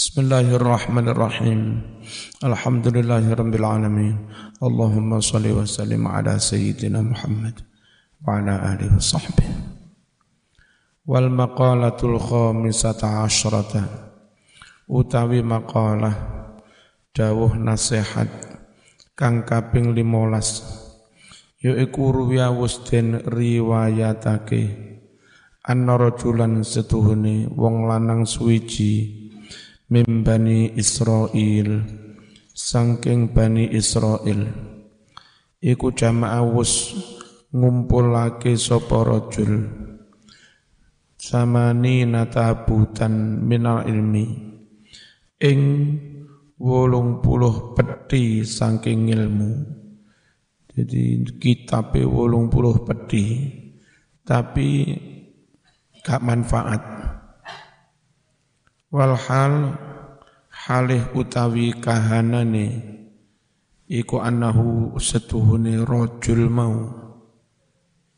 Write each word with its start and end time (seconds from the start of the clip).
Bismillahirrahmanirrahim. 0.00 1.84
Alhamdulillahirabbil 2.40 3.60
Allahumma 4.64 5.20
salli 5.20 5.52
wa 5.52 5.68
sallim 5.68 6.08
ala 6.08 6.40
sayyidina 6.40 7.04
Muhammad 7.04 7.60
wa 8.24 8.40
ala 8.40 8.64
alihi 8.72 8.96
wa 8.96 9.04
sahbihi. 9.04 9.52
Wal 11.04 11.28
maqalatul 11.28 12.16
khamisata 12.16 13.28
asyrata 13.28 13.84
utawi 14.88 15.44
maqalah 15.44 16.16
dawuh 17.12 17.60
nasihat 17.60 18.32
kang 19.12 19.44
kaping 19.44 19.92
15 19.92 21.60
yaiku 21.60 22.08
ruwiya 22.08 22.48
wis 22.56 22.80
den 22.88 23.20
riwayatake 23.20 24.64
anna 25.60 26.00
rajulan 26.00 26.64
setuhune 26.64 27.52
wong 27.52 27.84
lanang 27.84 28.24
suwiji 28.24 29.19
mimbani 29.90 30.78
Israel 30.78 31.82
sangking 32.54 33.34
Bani 33.34 33.74
Israel 33.74 34.46
iku 35.58 35.90
jamaah 35.90 36.46
wus 36.46 36.94
ngumpulake 37.50 38.54
sapa 38.54 39.02
rajul 39.02 39.66
samani 41.18 42.06
natabutan 42.06 43.42
minal 43.42 43.82
ilmi 43.82 44.26
ing 45.42 45.60
wolung 46.60 47.24
puluh 47.24 47.72
peti 47.72 48.44
saking 48.44 49.08
ilmu. 49.10 49.80
Jadi 50.70 51.26
kitabe 51.40 52.06
wolung 52.06 52.46
puluh 52.46 52.86
peti 52.86 53.26
tapi 54.22 54.86
gak 56.04 56.22
manfaat 56.22 56.99
Walhal 58.90 59.78
halih 60.50 61.14
utawi 61.14 61.70
kahanane 61.78 62.82
iku 63.86 64.18
annahu 64.18 64.98
setuhune 64.98 65.86
rajul 65.86 66.50
mau. 66.50 66.90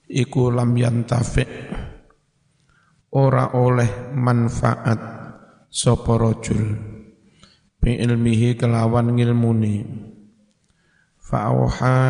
Iku 0.09 0.49
lam 0.49 0.73
yantafi 0.73 1.45
ora 3.13 3.53
oleh 3.53 4.17
manfaat 4.17 5.01
sapa 5.69 6.17
rajul. 6.17 6.65
Bi 7.77 8.01
ilmihi 8.01 8.57
kelawan 8.57 9.13
ngilmuni 9.13 9.85
fa'auha 11.21 12.01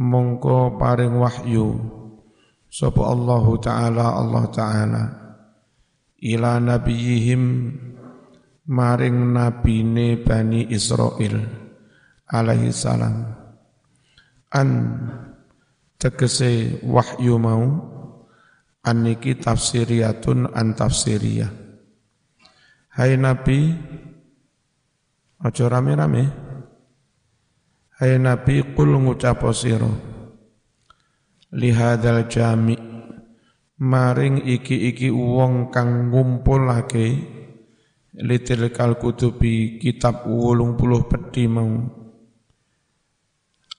mongko 0.00 0.80
paring 0.80 1.20
wahyu 1.20 1.68
sapa 2.72 3.12
Allah 3.12 3.44
taala 3.60 4.06
Allah 4.16 4.44
taala 4.48 5.21
ila 6.22 6.62
nabiyihim 6.62 7.42
maring 8.70 9.34
nabine 9.34 10.22
Bani 10.22 10.70
Israel 10.70 11.42
alaihi 12.30 12.70
salam. 12.70 13.26
An 14.54 14.68
tegese 15.98 16.78
wahyu 16.86 17.42
mau 17.42 17.62
aniki 18.86 19.34
tafsiriyatun 19.42 20.54
an 20.54 20.78
tafsiriyah. 20.78 21.50
Hai 22.92 23.16
Nabi 23.16 23.58
Ojo 25.42 25.66
rame-rame. 25.66 26.22
Hai 27.98 28.14
Nabi 28.22 28.62
kul 28.78 28.94
ngucap 28.94 29.42
sira. 29.50 29.90
Lihadal 31.50 32.30
jami' 32.30 32.91
maring 33.82 34.46
iki-iki 34.46 35.10
wong 35.10 35.74
kang 35.74 36.14
ngumpulake 36.14 37.18
litil 38.14 38.70
kal 38.70 38.94
kutubi 38.94 39.82
kitab 39.82 40.22
wolung 40.30 40.78
puluh 40.78 41.02
pedi 41.10 41.50
mau. 41.50 41.82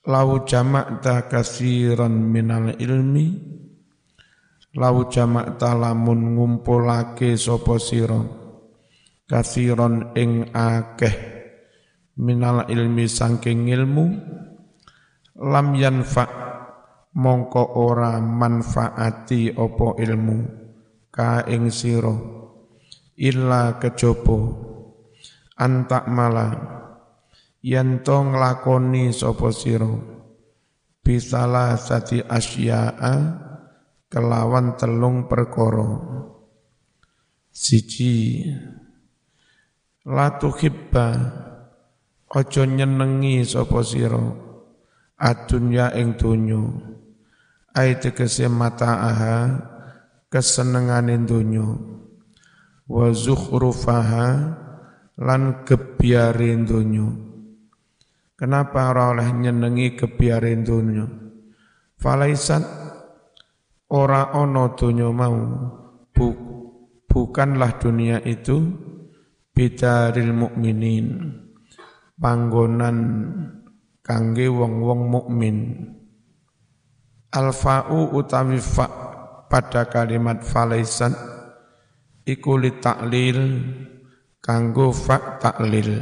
Lau 0.04 0.44
jamak 0.44 1.00
ta 1.00 1.32
kasiran 1.32 2.12
minal 2.12 2.76
ilmi 2.76 3.56
lau 4.76 5.08
jamak 5.08 5.56
ta 5.56 5.72
lamun 5.72 6.36
ngumpulake 6.36 7.40
sapa 7.40 7.80
sira. 7.80 8.20
Kasiran 9.24 10.12
ing 10.20 10.52
akeh 10.52 11.16
minal 12.20 12.68
ilmi 12.68 13.08
sangking 13.08 13.72
ilmu 13.72 14.06
lam 15.40 15.68
yanfa' 15.80 16.44
mongko 17.14 17.64
ora 17.78 18.18
manfaati 18.18 19.54
opo 19.54 19.94
ilmu 20.02 20.38
ka 21.14 21.46
ing 21.46 21.70
sira 21.70 22.14
illa 23.18 23.78
kejaba. 23.78 24.38
Antak 25.54 26.10
mala 26.10 26.50
yen 27.62 28.02
to 28.02 28.18
nglakoni 28.26 29.14
sapa 29.14 29.54
sira 29.54 29.94
bisalah 31.06 31.78
sati 31.78 32.26
asya'a 32.26 33.14
kelawan 34.10 34.74
telung 34.74 35.30
perkara. 35.30 35.94
Siji 37.54 38.50
la 40.10 40.34
tuhibba 40.42 41.08
aja 42.34 42.64
nyenengi 42.66 43.46
sapa 43.46 43.86
sira 43.86 44.26
adunya 45.22 45.94
ing 45.94 46.18
ai 47.74 47.98
tegese 47.98 48.46
aha 48.46 49.38
kesenengane 50.30 51.22
donya. 51.26 51.68
Wa 52.90 53.10
zukhrufaha 53.14 54.28
lan 55.22 55.66
kebiare 55.66 56.54
donya. 56.66 57.08
Kenapa 58.34 58.92
ora 58.92 59.14
oleh 59.14 59.30
nyenengi 59.30 59.94
kebiare 59.94 60.58
donya? 60.66 61.06
Falaisat 61.98 62.64
ora 63.94 64.34
ono 64.34 64.74
donya 64.74 65.10
mau. 65.14 65.40
Bu, 66.14 66.28
bukanlah 67.10 67.82
dunia 67.82 68.22
itu 68.22 68.62
bidaril 69.54 70.30
mukminin 70.34 71.34
panggonan 72.18 72.98
kangge 74.06 74.46
wong-wong 74.50 75.10
mukmin 75.10 75.58
Al-fa'u 77.34 78.14
utawi 78.14 78.62
fa 78.62 78.86
pada 79.50 79.90
kalimat 79.90 80.46
falaisan 80.46 81.18
iku 82.30 82.62
li 82.62 82.78
taklil 82.78 83.40
kanggo 84.38 84.94
fa 84.94 85.42
taklil. 85.42 85.98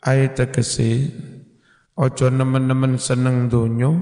Ayat 0.00 0.32
tegese 0.40 1.12
ojo 1.92 2.32
nemen-nemen 2.32 2.96
seneng 2.96 3.52
dunyo 3.52 4.00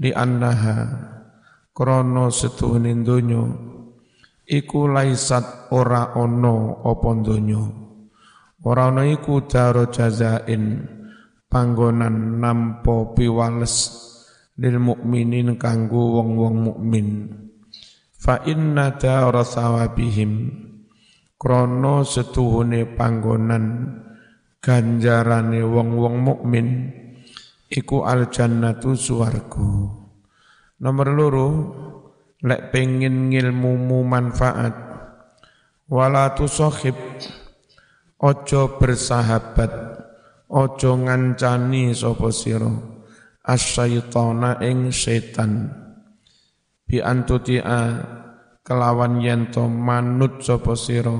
li 0.00 0.12
annaha 0.12 0.76
krono 1.72 2.28
setuhune 2.28 2.92
dunyo 3.00 3.44
iku 4.44 4.92
laisat 4.92 5.72
ora 5.72 6.20
ono 6.20 6.84
apa 6.84 7.10
dunyo. 7.16 7.62
Ora 8.60 8.92
ono 8.92 9.08
iku 9.08 9.48
daro 9.48 9.88
jazain 9.88 10.84
panggonan 11.48 12.36
nampo 12.44 13.16
piwales 13.16 14.09
lil 14.60 14.76
mukminin 14.76 15.56
kanggo 15.56 16.20
wong-wong 16.20 16.56
mukmin. 16.60 17.06
Fa 18.20 18.44
inna 18.44 19.00
dara 19.00 19.40
sawabihim. 19.40 20.32
Krana 21.40 22.04
setuhune 22.04 22.84
panggonan 22.92 23.96
ganjarane 24.60 25.64
wong-wong 25.64 26.20
mukmin 26.20 26.92
iku 27.72 28.04
al 28.04 28.28
jannatu 28.28 28.92
swarga 28.92 29.88
nomor 30.84 31.08
loro 31.16 31.48
lek 32.44 32.68
pengin 32.68 33.32
ngilmumu 33.32 34.04
manfaat 34.04 34.76
wala 35.88 36.36
tusahib 36.36 36.96
ojo 38.20 38.76
bersahabat 38.76 39.72
ojo 40.52 40.90
ngancani 41.08 41.96
sapa 41.96 42.28
sira 42.28 42.99
asyaitana 43.44 44.60
ing 44.64 44.92
setan. 44.92 45.72
Bi 46.84 46.98
antutia 46.98 48.02
kelawan 48.66 49.22
yento 49.22 49.68
manut 49.70 50.42
sapa 50.42 50.74
sira? 50.74 51.16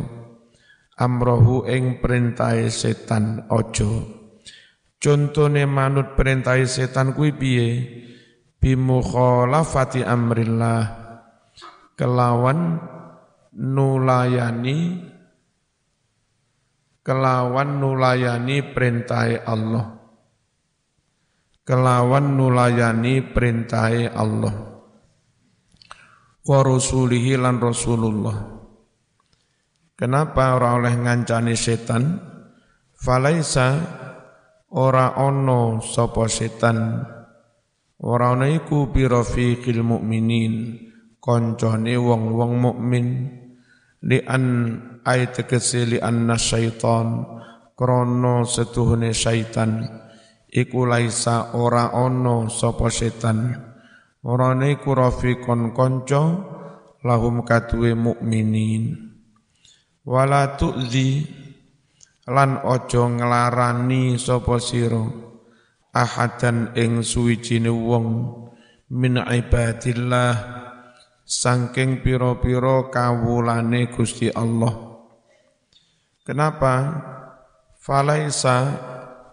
Amrohu 1.00 1.64
ing 1.64 1.96
perintahe 2.04 2.68
setan 2.68 3.48
ojo 3.48 4.20
contone 5.00 5.64
manut 5.64 6.12
perintahe 6.12 6.68
setan 6.68 7.16
kuwi 7.16 7.32
piye? 7.32 7.68
Bi 8.60 8.76
mukhalafati 8.76 10.04
amrillah. 10.04 11.00
Kelawan 11.96 12.80
nulayani 13.56 15.04
kelawan 17.04 17.80
nulayani 17.80 18.72
perintahe 18.72 19.42
Allah 19.44 19.99
kelawan 21.70 22.34
nulayani 22.34 23.22
perintahe 23.30 24.10
Allah 24.10 24.50
wa 26.42 26.58
rasulihi 26.66 27.38
lan 27.38 27.62
Rasulullah 27.62 28.58
Kenapa 29.94 30.56
ora 30.56 30.80
oleh 30.80 30.96
ngancani 30.96 31.52
setan? 31.52 32.16
Falaisa 32.96 33.76
ora 34.72 35.12
ono 35.20 35.84
sapa 35.84 36.24
setan. 36.24 37.04
Ora 38.00 38.32
ono 38.32 38.48
iku 38.48 38.88
birafiqil 38.88 39.84
mukminin, 39.84 40.72
koncone 41.20 42.00
wong-wong 42.00 42.52
mukmin 42.56 43.06
li 44.08 44.24
an 44.24 44.44
ay 45.04 45.28
tegese 45.36 45.84
li 45.84 45.98
anna 46.00 46.40
syaitan 46.40 47.20
krono 47.76 48.48
setuhune 48.48 49.12
syaitan 49.12 49.84
iku 50.50 50.84
laisa 50.84 51.54
ora 51.54 51.94
ono 51.94 52.50
sapa 52.50 52.90
setan. 52.90 53.54
Ora 54.20 54.52
niku 54.52 54.92
rafiqon 54.92 55.72
kanca 55.72 56.22
lahum 57.00 57.46
kadue 57.46 57.96
mukminin. 57.96 59.14
Wala 60.04 60.58
tu'zi 60.60 61.24
lan 62.28 62.60
ojo 62.66 63.02
nglarani 63.16 64.20
sapa 64.20 64.60
sira. 64.60 65.00
Ahadan 65.90 66.76
ing 66.78 67.02
suwijine 67.02 67.66
wong 67.66 68.06
min 68.94 69.18
ibadillah 69.18 70.34
sangking 71.26 72.02
piro-piro 72.02 72.90
kawulane 72.90 73.90
Gusti 73.90 74.30
Allah. 74.30 74.70
Kenapa? 76.22 76.74
Falaisa 77.80 78.56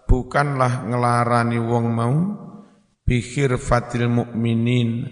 bukanlah 0.08 0.88
ngelarani 0.88 1.60
wong 1.60 1.86
mau? 1.92 2.16
Bihir 3.04 3.60
fatil 3.60 4.08
mukminin 4.08 5.04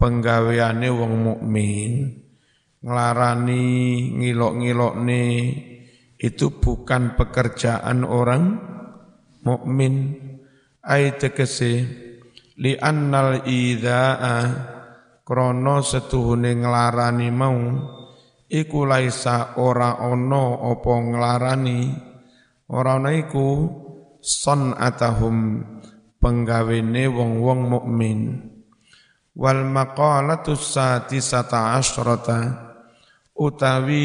penggaweane 0.00 0.88
wong 0.88 1.12
mukmin. 1.20 1.92
Ngelarani 2.80 3.64
ngilok 4.16 4.94
nih 5.04 5.32
itu 6.16 6.46
bukan 6.56 7.12
pekerjaan 7.20 8.08
orang 8.08 8.56
mukmin. 9.44 10.16
Ai 10.80 11.12
tegese 11.20 11.84
li 12.56 12.72
annal 12.80 13.44
idza'a 13.44 14.36
krana 15.28 15.84
setuhune 15.84 16.56
nglarani 16.56 17.28
mau. 17.28 17.60
Iku 18.50 18.82
laisa 18.82 19.60
ora 19.62 20.00
ana 20.00 20.58
apa 20.58 20.92
nglarani 20.98 21.80
ora 22.66 22.98
ana 22.98 23.14
iku 23.14 23.46
son 24.20 24.76
atahum 24.76 25.64
penggawene 26.20 27.08
wong-wong 27.08 27.60
mukmin. 27.66 28.20
Wal 29.34 29.64
maqalatu 29.64 30.52
satisata 30.54 31.80
asyrata 31.80 32.38
utawi 33.32 34.04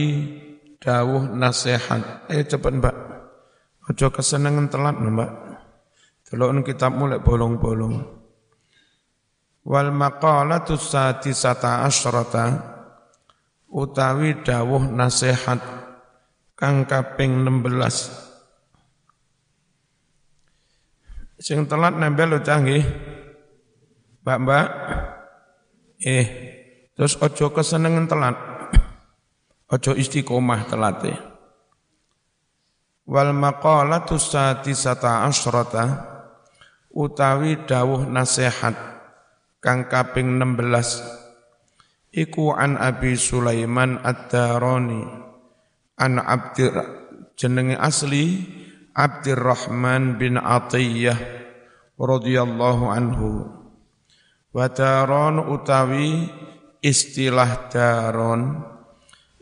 dawuh 0.80 1.28
nasihat. 1.36 2.28
Ayo 2.32 2.44
cepet 2.48 2.74
mbak. 2.80 2.96
Aja 3.86 4.08
kesenengan 4.10 4.72
telat 4.72 4.96
mbak. 4.96 5.32
Delok 6.26 6.66
kitab 6.66 6.96
mulai 6.96 7.22
bolong-bolong. 7.22 7.96
Wal 9.66 9.90
maqalatu 9.92 10.80
satisata 10.80 11.84
asyrata 11.84 12.76
utawi 13.70 14.40
dawuh 14.46 14.88
nasihat 14.88 15.60
kang 16.56 16.88
kaping 16.88 17.44
16 17.44 18.25
Sing 21.40 21.68
telat 21.68 21.96
nempel 22.00 22.36
lo 22.36 22.40
canggih. 22.40 22.84
Mbak-mbak. 24.24 24.68
Eh, 26.02 26.28
terus 26.96 27.20
ojo 27.20 27.52
kesenengan 27.52 28.08
telat. 28.08 28.36
Ojo 29.74 29.92
istiqomah 29.98 30.62
telat 30.70 30.98
eh. 31.10 31.20
Wal 33.06 33.34
maqalatu 33.38 34.18
satisata 34.18 35.26
asyrata 35.30 35.86
utawi 36.96 37.68
dawuh 37.68 38.08
nasihat 38.08 38.74
kang 39.60 39.92
kaping 39.92 40.40
16 40.40 42.16
iku 42.16 42.56
an 42.56 42.80
Abi 42.80 43.20
Sulaiman 43.20 44.00
Ad-Darani 44.00 45.04
an 46.00 46.14
Abdir 46.18 46.72
jenenge 47.36 47.76
asli 47.76 48.42
Abdurrahman 48.96 50.16
bin 50.16 50.40
Atiyah 50.40 51.20
radhiyallahu 52.00 52.86
anhu. 52.88 53.52
Wa 54.56 54.72
daron 54.72 55.52
utawi 55.52 56.32
istilah 56.80 57.68
daron 57.68 58.64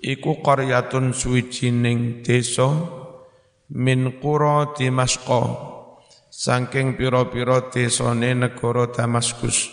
iku 0.01 0.41
qaryatun 0.41 1.13
suwijining 1.13 2.25
desa 2.25 2.65
min 3.69 4.17
qura 4.17 4.73
Dimashq 4.73 5.29
saking 6.33 6.97
pira-pira 6.97 7.69
desane 7.69 8.33
negara 8.33 8.89
Damaskus. 8.89 9.69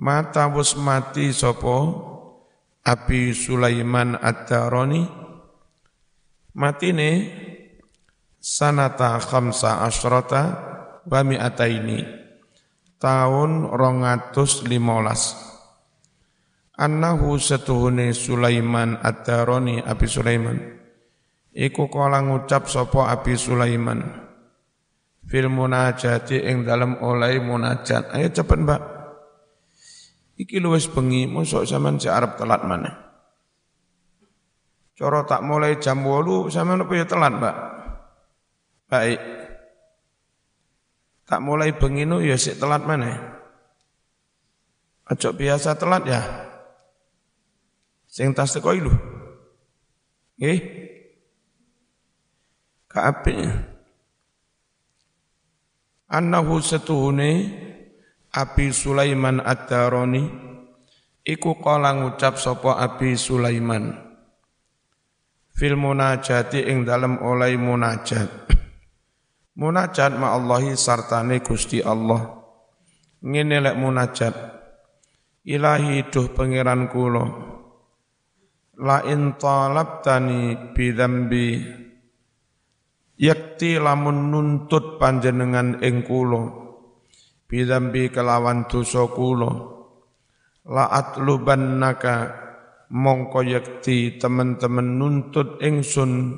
Mata 0.00 0.48
wis 0.48 0.72
mati 0.80 1.28
sapa 1.28 2.08
Abi 2.88 3.36
Sulaiman 3.36 4.16
Ad-Darani 4.16 5.04
matine 6.56 7.10
sanata 8.42 9.22
khamsa 9.22 9.86
asyrata 9.86 10.42
wa 11.06 11.20
mi'ataini 11.22 12.02
tahun 12.98 13.70
rongatus 13.70 14.66
limolas. 14.66 15.38
Annahu 16.74 17.38
setuhune 17.38 18.10
Sulaiman 18.10 18.98
ad-Darani 18.98 19.86
Abi 19.86 20.10
Sulaiman. 20.10 20.58
Iku 21.54 21.86
kala 21.86 22.24
ngucap 22.26 22.66
sapa 22.66 23.12
Abi 23.14 23.38
Sulaiman. 23.38 24.02
Fil 25.22 25.46
munajati 25.46 26.42
ing 26.42 26.66
dalam 26.66 26.98
oleh 26.98 27.38
munajat. 27.38 28.10
Ayo 28.10 28.32
cepet 28.34 28.58
Mbak. 28.58 28.82
Iki 30.42 30.58
luwes 30.58 30.90
bengi 30.90 31.30
mosok 31.30 31.62
sampean 31.68 32.02
si 32.02 32.10
Arab 32.10 32.34
telat 32.40 32.64
mana 32.66 32.90
Coro 34.96 35.22
tak 35.28 35.44
mulai 35.44 35.76
jam 35.78 36.02
8 36.02 36.50
sampean 36.50 36.82
apa 36.82 36.92
ya 36.98 37.06
telat 37.06 37.32
Mbak 37.36 37.56
Baik. 38.92 39.20
Tak 41.24 41.40
mulai 41.40 41.72
benginu 41.72 42.20
ya 42.20 42.36
sik 42.36 42.60
telat 42.60 42.84
mana? 42.84 43.40
Aja 45.08 45.32
biasa 45.32 45.80
telat 45.80 46.04
ya. 46.04 46.20
Sing 48.04 48.36
tas 48.36 48.52
teko 48.52 48.76
lho. 48.76 48.92
Nggih. 50.36 50.60
Kaapine. 52.92 53.48
Annahu 56.12 56.60
setuhune 56.60 57.48
Abi 58.36 58.76
Sulaiman 58.76 59.40
Ad-Darani 59.40 60.28
iku 61.24 61.56
kala 61.64 61.96
ngucap 61.96 62.36
sapa 62.36 62.76
Abi 62.76 63.16
Sulaiman 63.16 63.96
fil 65.56 65.80
munajati 65.80 66.68
ing 66.68 66.84
dalem 66.84 67.16
oleh 67.24 67.56
munajat 67.56 68.60
Munajat 69.52 70.16
ma 70.16 70.32
Allahi 70.32 70.72
sartane 70.76 71.44
Gusti 71.44 71.84
Allah. 71.84 72.40
Ngene 73.20 73.60
lek 73.60 73.76
munajat. 73.76 74.34
Ilahi 75.44 76.08
duh 76.08 76.32
pangeran 76.32 76.88
kula. 76.88 77.24
La 78.80 79.04
in 79.04 79.36
talabtani 79.36 80.72
bidzambi 80.72 81.60
yakti 83.22 83.78
lamun 83.78 84.32
nuntut 84.32 84.98
panjenengan 84.98 85.78
ing 85.84 86.02
kula 86.02 86.42
bidzambi 87.46 88.10
kelawan 88.10 88.66
dosa 88.66 89.06
kula 89.06 89.52
la 90.66 90.90
atlubannaka 90.90 92.14
mongko 92.90 93.46
yakti 93.46 94.18
teman-teman 94.18 94.98
nuntut 94.98 95.62
ingsun 95.62 96.34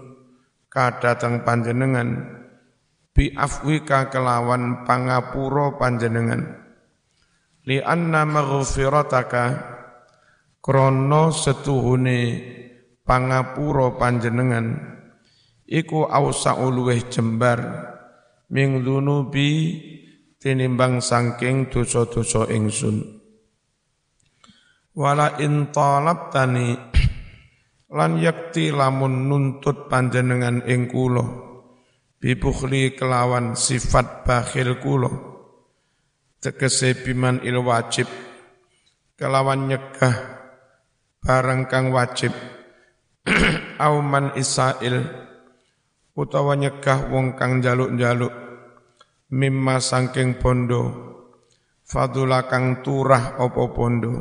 kadatang 0.69 1.47
panjenengan 1.47 2.44
bi 3.15 3.31
afwika 3.31 4.11
kelawan 4.11 4.83
pangapura 4.83 5.79
panjenengan. 5.79 6.43
Li 7.65 7.79
anna 7.81 8.27
maghfirataka 8.27 9.45
krana 10.59 11.31
setuhune 11.31 12.21
pangapura 13.07 13.95
panjenengan. 13.97 14.99
Iku 15.65 16.05
ausa 16.05 16.59
luweh 16.61 17.09
jembar 17.09 17.63
ming 18.53 18.85
dunubi 18.85 19.81
tinimbang 20.37 21.01
sangking 21.01 21.73
dosa-dosa 21.73 22.53
ingsun. 22.53 23.01
Wala 24.93 25.41
in 25.41 25.73
talabtani 25.73 26.77
lan 27.97 28.13
yakti 28.21 28.69
lamun 28.69 29.27
nuntut 29.31 29.89
panjenengan 29.89 30.63
ing 30.69 30.87
kula 30.87 31.54
bibukhli 32.25 32.97
kelawan 32.97 33.53
sifat 33.53 34.25
bakhil 34.25 34.81
kulo. 34.81 35.13
Tegese 36.41 36.97
biman 36.97 37.45
il 37.45 37.61
wajib. 37.61 38.09
Kelawan 39.21 39.69
nyegah 39.69 40.17
barang 41.21 41.69
kang 41.69 41.93
wajib. 41.93 42.33
Auman 43.85 44.33
isail. 44.41 45.05
Utawa 46.17 46.57
nyegah 46.57 47.13
wong 47.13 47.37
kang 47.37 47.61
jaluk-jaluk 47.61 48.33
mimma 49.29 49.77
sangking 49.85 50.41
bondo. 50.41 51.13
Fadula 51.85 52.49
kang 52.49 52.81
turah 52.81 53.37
opo 53.37 53.69
bondo. 53.69 54.13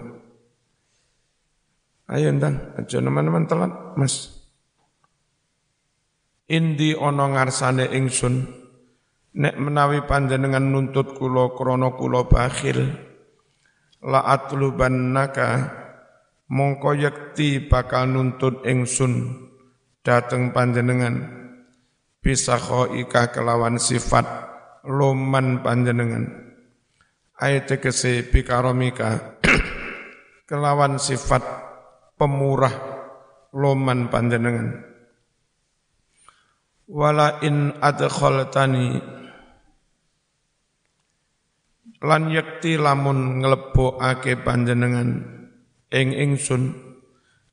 Ayo 2.12 2.36
ndang. 2.36 2.76
Aja 2.76 3.00
teman-teman 3.00 3.48
telat 3.48 3.96
mas 3.96 4.33
indi 6.54 6.94
ana 6.94 7.26
ngarsane 7.34 7.90
ingsun. 7.98 8.46
Nek 9.34 9.58
menawi 9.58 10.06
panjenengan 10.06 10.62
nuntut 10.62 11.18
kula 11.18 11.58
krana 11.58 11.98
kula 11.98 12.30
bakhil 12.30 12.86
la 14.06 14.22
atlubannaka 14.30 15.74
mongko 16.54 16.94
yekti 16.94 17.66
bakal 17.66 18.06
nuntut 18.14 18.62
ingsun 18.70 19.34
dateng 20.06 20.54
panjenengan. 20.54 21.42
Bisa 22.22 22.56
ika 22.94 23.34
kelawan 23.34 23.82
sifat 23.82 24.24
loman 24.86 25.66
panjenengan. 25.66 26.30
Ayat 27.36 27.68
tegese 27.68 28.30
bikaromika 28.30 29.42
kelawan 30.50 31.02
sifat 31.02 31.42
pemurah 32.16 32.72
loman 33.52 34.08
panjenengan 34.08 34.93
wala 36.94 37.42
in 37.42 37.74
adkhaltani. 37.82 39.02
Lan 42.06 42.30
yakti 42.30 42.78
lamun 42.78 43.42
nglebokake 43.42 44.46
panjenengan 44.46 45.10
ing 45.90 46.08
ingsun 46.14 46.78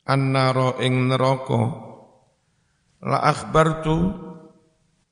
annara 0.04 0.76
ing 0.84 1.08
neraka. 1.08 1.88
La 3.00 3.24
akhbartu 3.24 3.96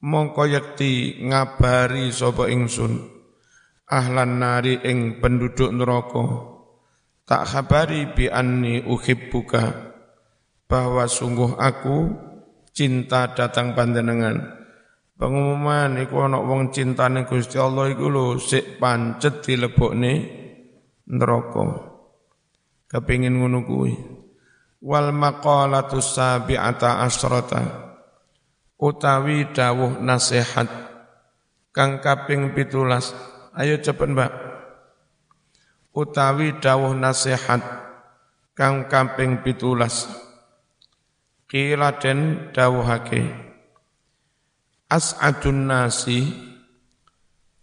mongko 0.05 0.45
yakti 0.45 1.25
ngabari 1.25 2.13
sapa 2.13 2.53
ingsun 2.53 2.99
ahlan 3.89 4.43
nari 4.43 4.77
ing 4.85 5.23
penduduk 5.23 5.73
neraka. 5.73 6.25
Tak 7.25 7.45
khabari 7.45 8.13
bi 8.13 8.27
anni 8.29 8.85
uhibbuka 8.85 9.93
bahwa 10.65 11.05
sungguh 11.05 11.57
aku 11.61 12.28
cinta 12.79 13.35
datang 13.35 13.75
panjenengan. 13.75 14.39
Pengumuman 15.19 15.99
iku 15.99 16.31
ana 16.31 16.39
wong 16.39 16.71
cintane 16.71 17.27
Gusti 17.27 17.59
Allah 17.59 17.91
iku 17.91 18.07
lho 18.07 18.39
sik 18.39 18.79
pancet 18.79 19.43
dilebokne 19.43 20.13
neraka. 21.11 21.91
Kepingin 22.87 23.43
ngono 23.43 23.67
kuwi. 23.67 23.99
Wal 24.79 25.11
maqalatus 25.11 26.15
sabi'ata 26.15 27.03
asrata 27.03 27.91
utawi 28.79 29.51
dawuh 29.51 29.99
nasihat 29.99 30.71
kang 31.75 31.99
kaping 31.99 32.55
17. 32.55 33.59
Ayo 33.59 33.75
cepet 33.83 34.07
Mbak. 34.15 34.33
Utawi 35.99 36.63
dawuh 36.63 36.95
nasihat 36.95 37.59
kang 38.55 38.87
kaping 38.87 39.43
17. 39.43 40.28
Qila 41.49 41.97
den 41.97 42.53
dawuhake 42.53 43.25
As'adun 44.93 45.65
nasi 45.65 46.29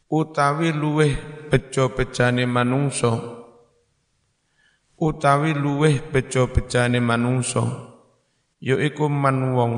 utawi 0.10 0.74
luweh 0.74 1.14
bejo-bejane 1.54 2.50
manungso 2.50 3.14
utawi 4.98 5.54
luweh 5.54 6.02
bejo-bejane 6.10 6.98
manungsa 6.98 7.62
yaiku 8.58 9.06
man 9.06 9.54
wong 9.54 9.74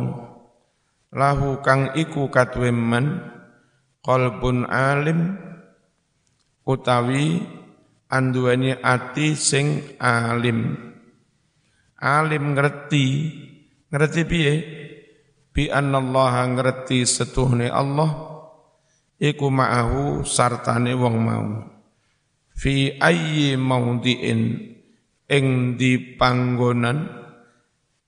lahu 1.11 1.59
kang 1.59 1.91
iku 1.99 2.31
katwe 2.31 2.71
man 2.71 3.27
qalbun 4.07 4.63
alim 4.71 5.35
utawi 6.63 7.43
anduweni 8.07 8.71
ati 8.71 9.35
sing 9.35 9.99
alim. 9.99 10.79
Alim 11.97 12.53
ngerti 12.53 13.05
Ngerti 13.87 14.21
piye? 14.27 14.53
Bi 15.55 15.71
annallaha 15.71 16.43
ngerti 16.53 17.07
setuhne 17.07 17.71
Allah 17.71 18.13
iku 19.17 19.47
ma'ahu 19.49 20.21
sartane 20.27 20.93
wong 20.93 21.15
mau. 21.17 21.47
Fi 22.57 22.93
ayyi 22.97 23.57
maudhi'in 23.57 24.41
ing 25.29 25.45
di 25.77 26.17
panggonan 26.17 27.09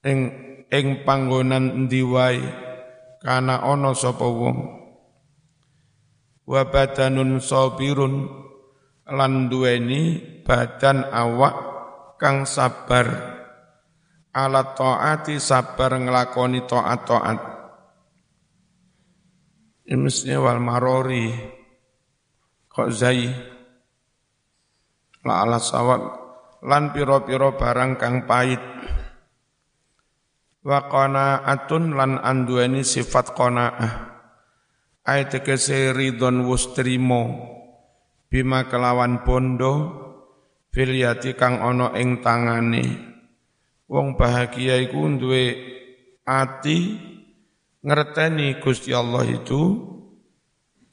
ing 0.06 0.18
ing 0.70 0.86
panggonan 1.02 1.74
endi 1.74 2.02
wae 2.06 2.38
kana 3.22 3.62
ana 3.62 3.94
sapa 3.94 4.26
wong. 4.26 4.58
Wa 6.46 6.66
badanun 6.66 7.38
sabirun 7.38 8.26
lan 9.06 9.50
duweni 9.50 10.18
badan 10.42 11.06
awak 11.10 11.54
kang 12.18 12.42
sabar 12.42 13.29
ala 14.30 14.74
taati 14.74 15.42
sabar 15.42 15.98
ngelakoni 15.98 16.62
taat-taat. 16.66 17.40
Ini 19.90 19.98
mestinya 19.98 20.38
wal 20.46 20.62
marori. 20.62 21.26
Kok 22.70 22.88
zai? 22.94 23.26
La 25.26 25.42
ala 25.42 25.58
sawab. 25.58 26.02
Lan 26.62 26.94
piro-piro 26.94 27.58
barang 27.58 27.98
kang 27.98 28.30
pahit. 28.30 28.62
Wa 30.62 30.86
qanaatun 30.86 31.98
lan 31.98 32.22
andueni 32.22 32.86
sifat 32.86 33.34
qanaah. 33.34 33.92
Ayat 35.02 35.42
tegese 35.42 35.90
ridon 35.90 36.46
wustrimo 36.46 37.50
bima 38.30 38.70
kelawan 38.70 39.26
bondo 39.26 39.74
filiati 40.70 41.34
kang 41.34 41.58
ono 41.66 41.90
ing 41.98 42.22
tangane 42.22 43.09
Wong 43.90 44.14
bahagia 44.14 44.78
iku 44.78 45.02
duwe 45.18 45.58
ati 46.22 46.94
ngerteni 47.82 48.62
Gusti 48.62 48.94
Allah 48.94 49.26
itu 49.26 49.82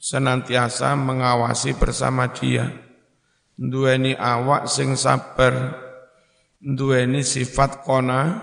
senantiasa 0.02 0.98
mengawasi 0.98 1.78
bersama 1.78 2.26
dia. 2.34 2.66
Duweni 3.54 4.18
awak 4.18 4.66
sing 4.66 4.98
sabar, 4.98 5.78
duweni 6.58 7.22
sifat 7.22 7.86
kona 7.86 8.38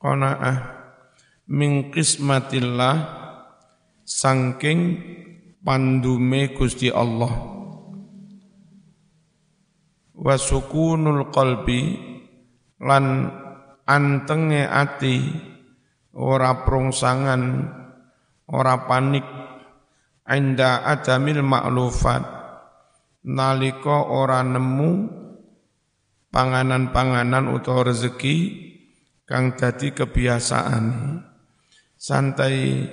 konaah 0.00 0.58
min 1.52 1.92
qismatillah 1.92 2.96
sangking 4.04 4.80
pandume 5.60 6.56
Gusti 6.56 6.88
Allah. 6.88 7.32
Wasukunul 10.16 11.28
qalbi 11.28 11.80
lan 12.80 13.04
antenge 13.88 14.68
ati 14.68 15.16
ora 16.12 16.60
prongsangan 16.68 17.42
ora 18.52 18.84
panik 18.84 19.24
anda 20.28 20.84
adamil 20.84 21.40
maklufat. 21.40 22.36
Nalika 23.28 24.08
ora 24.12 24.44
nemu 24.44 25.08
panganan-panganan 26.28 27.48
utawa 27.48 27.88
rezeki 27.88 28.36
kang 29.24 29.56
dadi 29.56 29.96
kebiasaan. 29.96 30.84
Santai 31.98 32.84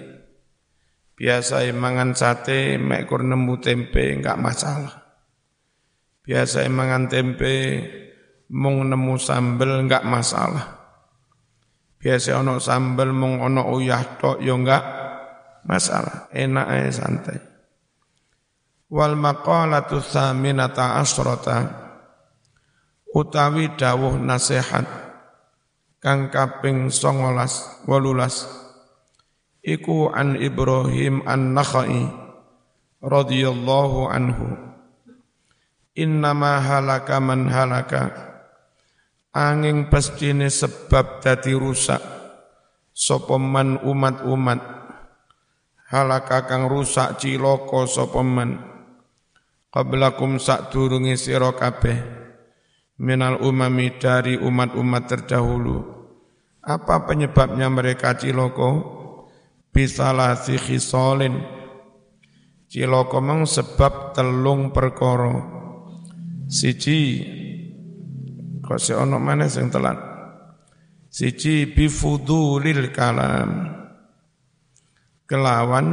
biasa 1.13 1.69
mangan 1.75 2.15
sate 2.15 2.79
mek 2.79 3.11
nemu 3.11 3.53
tempe 3.59 4.15
enggak 4.15 4.39
masalah. 4.39 4.95
Biasa 6.23 6.65
mangan 6.71 7.11
tempe 7.11 7.53
mung 8.49 8.87
nemu 8.87 9.13
sambel 9.19 9.85
enggak 9.85 10.07
masalah 10.07 10.84
Biasa 12.05 12.37
ono 12.37 12.61
sambel 12.61 13.09
mung 13.09 13.41
ono 13.41 13.65
uyah 13.73 14.21
tok 14.21 14.37
yo 14.37 14.53
ya 14.53 14.61
enggak 14.61 14.83
masalah, 15.65 16.29
enak 16.29 16.65
aja 16.69 17.01
santai. 17.01 17.41
Wal 18.93 19.17
maqalatu 19.17 19.97
tsaminata 20.05 21.01
asrata 21.01 21.65
utawi 23.09 23.73
dawuh 23.73 24.21
nasihat 24.21 24.85
kang 25.97 26.29
kaping 26.29 26.93
19 26.93 27.89
18 27.89 27.89
iku 29.65 30.13
an 30.13 30.37
Ibrahim 30.37 31.25
an-Nakhai 31.25 32.05
radhiyallahu 33.01 34.13
anhu. 34.13 34.53
Innama 35.97 36.61
halaka 36.61 37.17
man 37.17 37.49
halaka 37.49 38.34
angin 39.35 39.91
pastine 39.91 40.47
sebab 40.47 41.19
dadi 41.19 41.51
rusak 41.51 41.99
sapa 42.95 43.35
man 43.35 43.83
umat-umat 43.83 44.63
halaka 45.91 46.47
kang 46.47 46.71
rusak 46.71 47.19
cilaka 47.19 47.83
sapa 47.91 48.23
man 48.23 48.63
qablakum 49.75 50.39
sadurunge 50.39 51.19
sira 51.19 51.51
kabeh 51.51 51.99
minal 52.95 53.43
umami 53.43 53.99
dari 53.99 54.39
umat-umat 54.39 55.03
terdahulu 55.11 55.95
Apa 56.65 57.05
penyebabnya 57.05 57.69
mereka 57.69 58.17
ciloko? 58.17 58.97
Bisalasi 59.69 60.57
khisolin. 60.57 61.37
Ciloko 62.65 63.21
memang 63.21 63.45
sebab 63.45 64.17
telung 64.17 64.73
perkoro. 64.73 65.53
Siji, 66.49 67.21
kok 68.65 68.81
si 68.81 68.91
ono 68.97 69.21
mana 69.21 69.45
sing 69.45 69.69
telat? 69.69 69.95
Siji 71.13 71.69
bifudulil 71.69 72.89
kalam. 72.89 73.71
Kelawan 75.25 75.87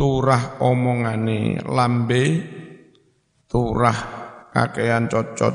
turah 0.00 0.56
omongane 0.64 1.60
lambe 1.68 2.24
turah 3.44 3.98
kakean 4.48 5.12
cocot 5.12 5.54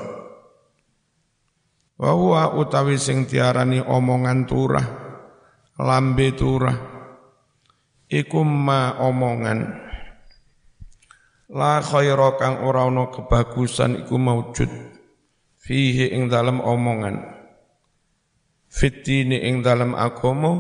wa 1.98 2.54
utawi 2.54 3.00
sing 3.00 3.26
tiarani 3.26 3.82
omongan 3.82 4.46
turah 4.46 4.88
lambe 5.80 6.36
turah 6.38 6.78
iku 8.06 8.46
ma 8.46 9.00
omongan 9.02 9.60
la 11.56 11.82
khaira 11.82 12.38
kang 12.38 12.62
ora 12.68 12.86
ana 12.86 13.10
kebagusan 13.10 14.06
iku 14.06 14.20
maujud 14.20 14.95
fihi 15.66 16.14
ing 16.14 16.30
dalam 16.30 16.62
omongan. 16.62 17.34
Fitini 18.70 19.42
ing 19.50 19.66
dalam 19.66 19.98
agama 19.98 20.54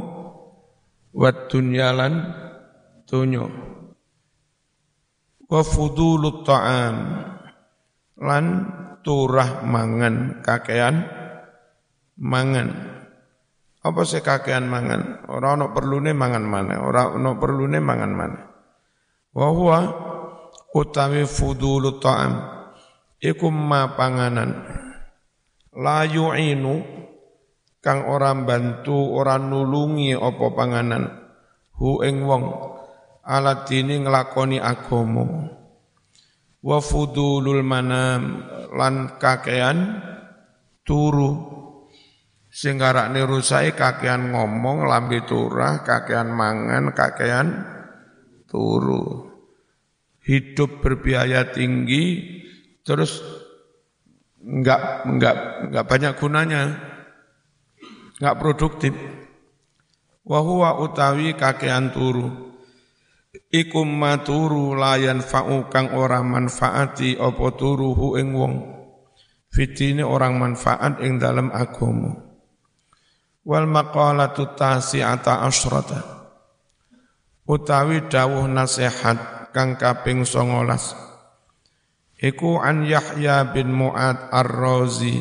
wa 1.13 1.29
dunyalan 1.45 2.13
dunyo. 3.05 3.45
Wa 5.45 5.61
fudulut 5.61 6.41
ta'am 6.41 6.95
lan 8.17 8.45
turah 9.05 9.61
mangan 9.61 10.41
kakean 10.41 11.05
mangan. 12.17 12.97
Apa 13.85 14.01
sih 14.01 14.25
kakean 14.25 14.65
mangan? 14.65 15.29
Ora 15.29 15.53
ono 15.53 15.69
perlune 15.69 16.17
mangan 16.17 16.41
mana 16.41 16.81
ora 16.81 17.13
ono 17.13 17.37
perlune 17.37 17.77
mangan 17.77 18.13
mana 18.17 18.39
wa 19.35 19.47
huwa 19.51 19.79
utawi 20.71 21.27
fudulut 21.27 21.99
ta'am 21.99 22.33
iku 23.19 23.51
ma 23.51 23.93
panganan 23.99 24.63
la 25.75 26.07
yu'inu 26.07 26.79
kang 27.83 28.07
ora 28.09 28.33
bantu 28.33 28.95
ora 29.13 29.37
nulungi 29.37 30.15
apa 30.15 30.45
panganan. 30.55 31.03
Hu 31.75 32.01
ing 32.01 32.23
wong 32.23 32.43
alat 33.21 33.67
dini 33.67 34.01
ngelakoni 34.01 34.57
agomo. 34.57 35.27
Wa 36.65 36.81
fudulul 36.81 37.61
manam 37.61 38.41
lan 38.73 39.21
kakean 39.21 40.01
turu. 40.81 41.53
Sing 42.49 42.79
garakne 42.79 43.21
rusake 43.27 43.75
kakean 43.75 44.31
ngomong 44.31 44.87
lambe 44.87 45.27
turah 45.27 45.83
kakean 45.83 46.31
mangan 46.31 46.95
kakean 46.95 47.47
turu. 48.47 49.29
Hidup 50.25 50.81
berbiaya 50.81 51.53
tinggi 51.53 52.33
terus 52.81 53.21
enggak 54.45 55.09
enggak 55.09 55.35
enggak 55.65 55.85
banyak 55.89 56.13
gunanya. 56.21 56.61
Enggak 58.21 58.37
produktif. 58.37 58.93
Wa 60.21 60.39
huwa 60.45 60.77
utawi 60.77 61.33
kakean 61.33 61.89
turu. 61.89 62.53
Ikum 63.51 63.87
maturu 63.87 64.77
layan 64.77 65.19
fa'u 65.19 65.67
kang 65.67 65.91
ora 65.97 66.23
manfaati 66.23 67.17
apa 67.17 67.45
turuhu 67.57 68.15
ing 68.21 68.31
wong. 68.37 68.53
Fitine 69.51 70.05
orang 70.05 70.37
manfaat 70.37 70.99
ing 71.03 71.19
dalam 71.19 71.51
agama 71.51 72.25
wal 73.45 73.69
maqalatu 73.69 74.57
tasi'ata 74.57 75.45
asyrata. 75.45 76.01
Utawi 77.45 78.09
dawuh 78.09 78.49
nasihat 78.49 79.53
kang 79.53 79.77
kaping 79.77 80.25
19 80.25 81.04
iku 82.19 82.63
an 82.63 82.87
Yahya 82.87 83.51
bin 83.51 83.71
Mu'ad 83.75 84.31
Ar-Razi. 84.31 85.17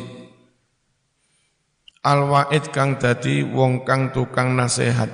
Al-Wa'id 2.05 2.69
kang 2.69 3.01
dadi 3.01 3.41
wong 3.41 3.81
kang 3.81 4.13
tukang 4.13 4.53
nasihat. 4.53 5.09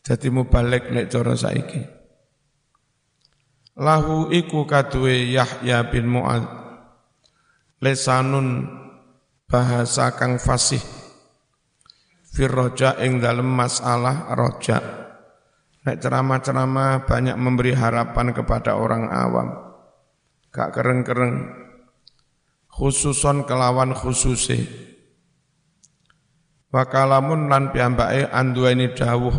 Dadi 0.00 0.28
mubalik 0.30 0.88
nek 0.94 1.10
cara 1.10 1.34
saiki. 1.34 1.82
Lahu 3.80 4.30
iku 4.30 4.64
kaduwe 4.64 5.34
Yahya 5.34 5.90
bin 5.90 6.06
Mu'ad. 6.06 6.46
Lesanun 7.82 8.70
bahasa 9.50 10.14
kang 10.14 10.38
fasih. 10.38 10.82
Fir 12.30 12.54
roja 12.54 12.94
ing 13.02 13.18
dalem 13.18 13.50
masalah 13.50 14.30
roja. 14.38 14.78
Nek 15.80 15.96
ceramah-ceramah 15.98 17.02
banyak 17.08 17.34
memberi 17.34 17.74
harapan 17.74 18.30
kepada 18.30 18.78
orang 18.78 19.10
awam 19.10 19.69
gak 20.50 20.74
kereng-kereng. 20.74 21.36
Khususon 22.70 23.46
kelawan 23.46 23.94
khususe. 23.94 24.66
Wakalamun 26.70 27.50
lan 27.50 27.74
piyambake 27.74 28.30
anduweni 28.30 28.94
dawuh 28.94 29.34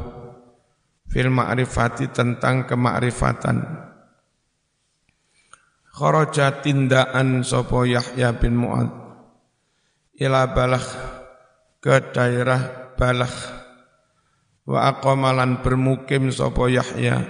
fil 1.08 1.32
ma'rifati 1.32 2.12
tentang 2.12 2.68
kemakrifatan. 2.68 3.88
Kharaja 5.92 6.64
tindaan 6.64 7.44
sapa 7.44 7.84
Yahya 7.84 8.36
bin 8.36 8.56
Mu'ad 8.60 8.92
ila 10.20 10.48
Balakh 10.56 10.88
ke 11.84 12.16
daerah 12.16 12.94
Balakh 12.96 13.36
wa 14.64 14.88
aqamalan 14.88 15.60
bermukim 15.60 16.32
sapa 16.32 16.72
Yahya 16.72 17.28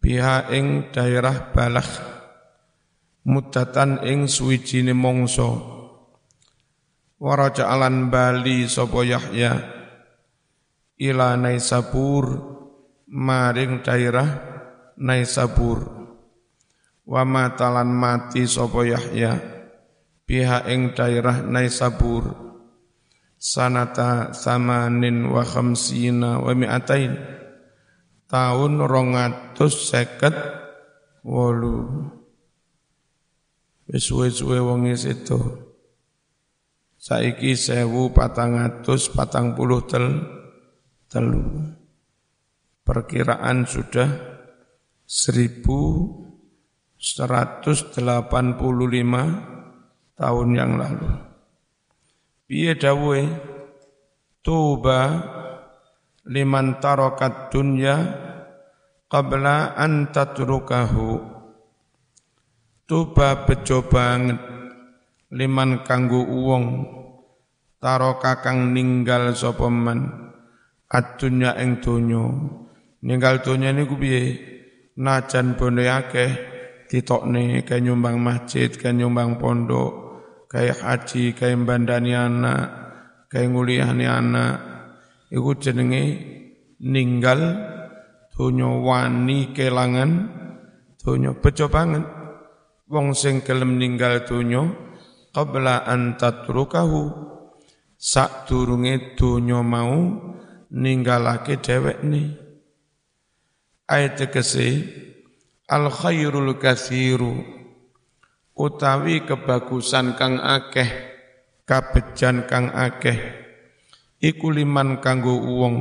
biha 0.00 0.48
ing 0.56 0.88
daerah 0.94 1.52
Balakh 1.52 2.17
mudatan 3.28 4.00
ing 4.08 4.24
suwijine 4.24 4.96
mangsa. 4.96 5.76
Waraja 7.20 7.68
alan 7.68 8.08
bali 8.08 8.64
sapa 8.64 9.04
Yahya 9.04 9.52
ila 10.96 11.36
Naisabur 11.36 12.24
maring 13.04 13.84
daerah 13.84 14.28
Naisabur. 14.96 15.84
Wa 17.04 17.22
matalan 17.28 17.92
mati 17.92 18.48
sapa 18.48 18.80
Yahya 18.88 19.36
biha 20.24 20.64
ing 20.72 20.96
daerah 20.96 21.44
Naisabur. 21.44 22.48
Sanata 23.38 24.34
samanin 24.34 25.30
wa 25.30 25.46
khamsina 25.46 26.42
wa 26.42 26.50
mi'atain 26.58 27.14
tahun 28.26 28.82
rongatus 28.82 29.94
seket 29.94 30.34
wolu 31.22 32.17
wis 33.88 34.04
suwe-suwe 34.04 34.60
wong 34.60 34.92
itu 34.92 35.40
saiki 37.00 37.56
sewu 37.56 38.12
patang 38.12 38.60
atus 38.60 39.08
patang 39.08 39.56
puluh 39.56 39.82
tel 39.88 40.06
telu 41.08 41.42
perkiraan 42.84 43.64
sudah 43.64 44.08
seribu 45.08 46.04
185 46.98 48.58
tahun 50.18 50.48
yang 50.50 50.72
lalu. 50.74 51.08
Piye 52.50 52.74
dawuhe? 52.74 53.22
Tuba 54.42 55.00
liman 56.26 56.82
tarakat 56.82 57.54
dunya 57.54 57.96
qabla 59.06 59.78
an 59.78 60.10
tatrukahu. 60.10 61.37
Tuba 62.88 63.44
bejo 63.44 63.84
banget 63.84 64.40
liman 65.28 65.84
kanggo 65.84 66.24
wong 66.24 66.88
taroka 67.84 68.40
kang 68.40 68.72
ninggal 68.72 69.36
sapa 69.36 69.68
man? 69.68 70.32
Adunya 70.88 71.52
ing 71.60 71.84
donya. 71.84 72.24
Ninggal 73.04 73.44
donya 73.44 73.76
niku 73.76 73.92
piye? 74.00 74.40
Najan 75.04 75.60
bone 75.60 75.84
akeh 75.84 76.32
ditokne 76.88 77.60
kayak 77.68 77.84
nyumbang 77.84 78.24
masjid, 78.24 78.72
kayak 78.72 78.96
nyumbang 78.96 79.36
pondok, 79.36 79.92
kayak 80.48 80.80
haji, 80.80 81.36
kayak 81.36 81.60
bandani 81.68 82.16
anak, 82.16 82.72
kayak 83.28 83.52
nguliahani 83.52 84.08
anak, 84.08 84.54
iku 85.28 85.60
jenenge 85.60 86.24
ninggal 86.80 87.36
dunyo 88.32 88.80
wani 88.80 89.52
kelangan 89.52 90.10
dunyo 91.04 91.36
bejo 91.36 91.68
banget 91.68 92.17
wong 92.88 93.12
sing 93.12 93.44
gelem 93.44 93.76
ninggal 93.76 94.24
dunyo 94.24 94.72
qabla 95.36 95.84
an 95.84 96.16
tatrukahu 96.16 97.12
sak 98.00 98.48
durunge 98.48 99.12
dunyo 99.12 99.60
mau 99.60 99.92
ninggalake 100.72 101.60
dhewek 101.60 102.00
ni 102.00 102.32
ayat 103.92 104.16
tegese 104.16 104.88
al 105.68 105.92
khairul 105.92 106.56
kathiru 106.56 107.44
utawi 108.56 109.20
kebagusan 109.20 110.16
kang 110.16 110.40
akeh 110.40 110.88
kabejan 111.68 112.48
kang 112.48 112.72
akeh 112.72 113.20
iku 114.16 114.48
liman 114.48 115.04
kanggo 115.04 115.36
wong 115.36 115.76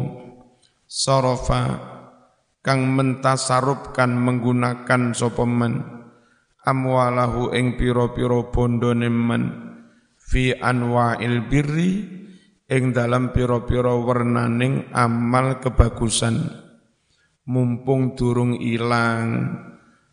sarafa 0.83 1.79
kang 2.59 2.83
mentasarupkan 2.83 4.11
menggunakan 4.11 5.15
sapa 5.15 5.47
men 5.47 5.96
amwalahu 6.67 7.55
ing 7.55 7.79
pira-pira 7.79 8.51
bondone 8.51 9.07
men 9.07 9.43
fi 10.19 10.51
anwa'il 10.51 11.47
birri 11.47 12.03
ing 12.67 12.91
dalam 12.91 13.31
pira-pira 13.31 13.95
wernaning 13.95 14.91
amal 14.91 15.63
kebagusan. 15.63 16.67
Mumpung 17.47 18.19
durung 18.19 18.59
ilang 18.59 19.55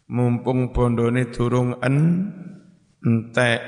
mumpung 0.07 0.71
bondone 0.71 1.35
durung 1.35 1.75
en 1.83 1.99
entek. 3.03 3.61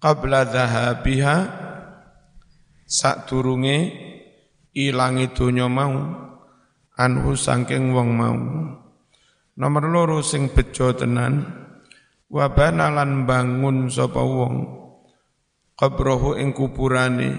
Qabla 0.00 0.48
dhahabiha 0.48 1.36
sak 2.88 3.28
durunge 3.28 3.92
ilangi 4.72 5.28
donya 5.36 5.68
mau 5.68 5.92
anhu 6.96 7.36
sangking 7.36 7.92
wong 7.92 8.08
mau. 8.16 8.38
Nomor 9.60 9.84
loro 9.92 10.18
sing 10.24 10.48
bejo 10.48 10.96
tenan 10.96 11.44
wabana 12.30 12.94
lan 12.94 13.26
bangun 13.26 13.90
sapa 13.90 14.22
wong 14.22 14.54
qabrahu 15.74 16.38
ing 16.38 16.54
kuburane 16.54 17.36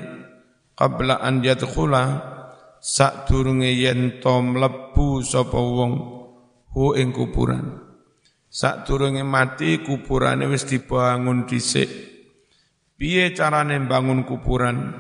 qabla 0.76 1.24
an 1.24 1.40
yadkhula 1.40 2.04
sak 2.84 3.26
durunge 3.32 3.72
yen 3.72 4.20
to 4.20 4.44
mlebu 4.44 5.24
sapa 5.24 5.58
wong 5.58 5.94
hu 6.76 6.92
ing 7.00 7.16
kuburan 7.16 7.92
Sadurunge 8.52 9.24
mati 9.24 9.80
kuburane 9.80 10.44
wis 10.52 10.68
dibangun 10.68 11.48
dhisik. 11.48 11.88
Piye 13.00 13.32
carane 13.32 13.80
bangun 13.88 14.28
kuburan 14.28 14.92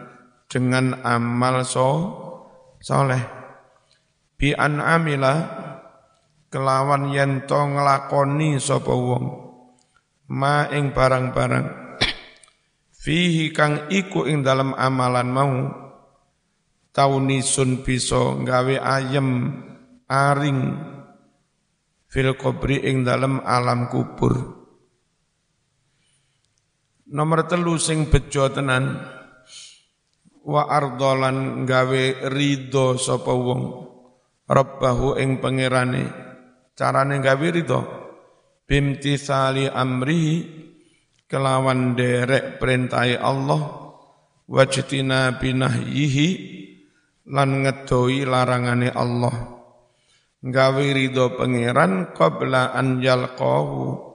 dengan 0.47 1.03
amal 1.03 1.67
so 1.67 1.89
soleh. 2.79 3.19
Bi 4.39 4.55
an 4.55 4.79
amila 4.79 5.35
kelawan 6.47 7.11
yen 7.11 7.43
to 7.43 7.59
nglakoni 7.59 8.55
sapa 8.55 8.95
wong 8.95 9.25
ma 10.31 10.71
ing 10.71 10.95
barang-barang. 10.95 11.67
Fihi 12.95 13.51
kang 13.51 13.91
iku 13.91 14.23
ing 14.23 14.45
dalam 14.45 14.71
amalan 14.77 15.27
mau 15.27 15.53
taunisun 16.95 17.83
bisa 17.83 18.39
gawe 18.39 18.75
ayem 18.79 19.59
aring 20.07 20.59
fil 22.07 22.31
kubri 22.39 22.79
ing 22.87 23.03
dalam 23.03 23.43
alam 23.43 23.91
kubur. 23.91 24.63
Nomor 27.11 27.43
telu 27.43 27.75
sing 27.75 28.07
bejo 28.07 28.47
tenan 28.55 29.03
wa 30.47 30.63
ardolan 30.71 31.67
gawe 31.67 32.31
ridho 32.31 32.95
sapa 32.95 33.35
wong. 33.35 33.91
Rabbahu 34.51 35.15
ing 35.19 35.39
pangerane 35.39 36.03
carane 36.75 37.19
gawe 37.23 37.47
ridho 37.51 38.00
bimtisali 38.71 39.67
amrihi 39.67 40.47
kelawan 41.27 41.91
derek 41.91 42.55
perintai 42.55 43.19
Allah 43.19 43.91
wajtina 44.47 45.35
binahyihi 45.43 46.27
lan 47.27 47.67
ngedoi 47.67 48.23
larangane 48.23 48.87
Allah. 48.95 49.59
Gawe 50.39 50.85
ridho 50.87 51.35
pangeran 51.35 52.15
qabla 52.15 52.71
an 52.71 53.03
yalqahu 53.03 54.07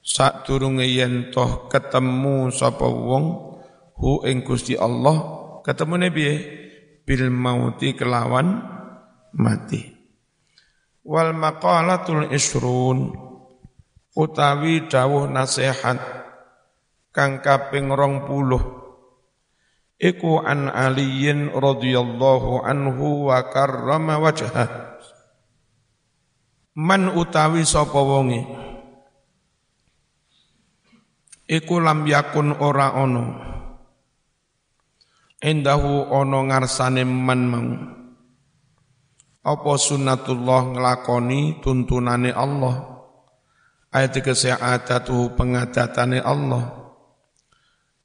sadurunge 0.00 0.88
yen 0.88 1.28
toh 1.28 1.68
ketemu 1.68 2.48
sapa 2.48 2.88
wong 2.88 3.60
hu 3.92 4.24
ing 4.24 4.40
Gusti 4.40 4.72
Allah 4.72 5.60
ketemune 5.60 6.08
piye? 6.08 6.34
Bil 7.04 7.28
mauti 7.28 7.92
kelawan 7.92 8.56
mati. 9.36 9.84
Wal 11.04 11.36
maqalatul 11.36 12.32
isrun 12.32 13.27
utawi 14.18 14.90
dawuh 14.90 15.30
nasihat 15.30 16.02
kang 17.14 17.38
kaping 17.38 17.94
rong 17.94 18.26
puluh. 18.26 18.58
Iku 19.98 20.42
an 20.42 20.70
aliyin 20.70 21.54
radhiyallahu 21.54 22.62
anhu 22.66 23.30
wa 23.30 23.46
karrama 23.50 24.18
wajhah. 24.18 24.98
Man 26.78 27.14
utawi 27.14 27.66
sapa 27.66 27.98
wonge? 27.98 28.46
Iku 31.50 31.82
lam 31.82 32.06
yakun 32.06 32.54
ora 32.62 32.94
ana 32.94 33.26
endahu 35.42 36.10
ana 36.14 36.38
ngarsane 36.46 37.02
man 37.02 37.40
mau. 37.46 37.70
Apa 39.42 39.72
sunnatullah 39.74 40.78
nglakoni 40.78 41.58
tuntunane 41.58 42.30
Allah 42.30 42.97
ayat 43.92 44.20
kesehatan 44.20 45.34
pengadatane 45.34 46.20
Allah. 46.20 46.74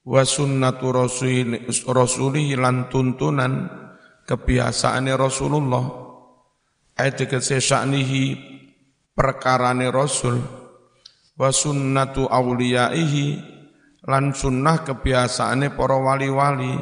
Wa 0.04 0.28
sunnatu 0.28 0.92
rasulih 0.92 2.60
lan 2.60 2.92
tuntunan 2.92 3.72
kebiasaane 4.28 5.12
Rasulullah. 5.16 5.86
Ayat 7.00 7.24
kesehatan 7.28 7.96
perkarane 9.16 9.88
Rasul. 9.88 10.44
Wa 11.34 11.50
sunnatu 11.50 12.28
awliyaihi 12.30 13.26
lan 14.04 14.36
sunnah 14.36 14.84
kebiasaane 14.84 15.72
para 15.72 15.98
wali-wali 15.98 16.76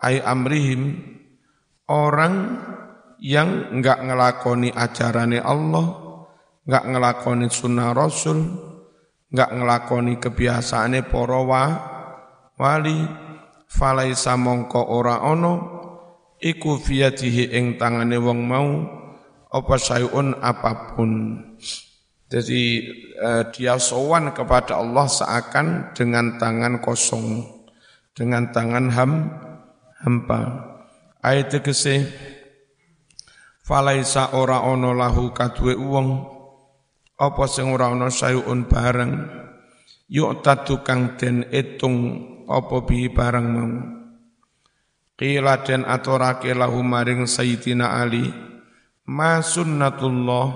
ai 0.00 0.18
amrihim. 0.24 1.14
Orang 1.86 2.66
yang 3.22 3.70
enggak 3.70 4.02
ngelakoni 4.02 4.74
ajarane 4.74 5.38
Allah, 5.38 6.05
enggak 6.66 6.84
ngelakoni 6.90 7.46
sunnah 7.46 7.94
Rasul, 7.94 8.42
enggak 9.30 9.50
ngelakoni 9.54 10.18
kebiasaane 10.18 11.06
para 11.06 11.40
wali, 12.58 12.98
falaisa 13.70 14.34
mongko 14.34 14.82
ora 14.90 15.22
ono 15.22 15.54
iku 16.42 16.76
fiyatihi 16.76 17.54
ing 17.54 17.78
tangane 17.80 18.18
wong 18.18 18.40
mau 18.44 18.68
apa 19.50 19.74
sayun 19.78 20.36
apa 20.42 20.92
pun. 20.92 21.38
Jadi 22.26 22.62
eh, 23.14 23.42
dia 23.54 23.78
sowan 23.78 24.34
kepada 24.34 24.82
Allah 24.82 25.06
seakan 25.06 25.94
dengan 25.94 26.42
tangan 26.42 26.82
kosong, 26.82 27.46
dengan 28.10 28.50
tangan 28.50 28.90
ham 28.90 29.12
hampa. 30.02 30.40
Ayat 31.22 31.62
kese 31.62 32.10
falaisa 33.62 34.34
ora 34.34 34.66
ono 34.66 34.90
lahu 34.90 35.30
kadue 35.30 35.78
wong 35.78 36.35
apa 37.16 37.48
sing 37.48 37.72
ora 37.72 37.88
ono 37.88 38.12
sayun 38.12 38.68
bareng? 38.68 39.12
Yuk 40.12 40.44
tukang 40.44 41.16
den 41.16 41.48
etung 41.48 42.22
apa 42.44 42.76
bi 42.84 43.08
bareng 43.08 43.46
mau. 43.48 43.72
Qila 45.16 45.64
den 45.64 45.88
aturake 45.88 46.52
lahu 46.52 46.84
maring 46.84 47.24
Sayyidina 47.24 47.96
Ali 47.96 48.28
ma 49.08 49.40
sunnatullah? 49.40 50.48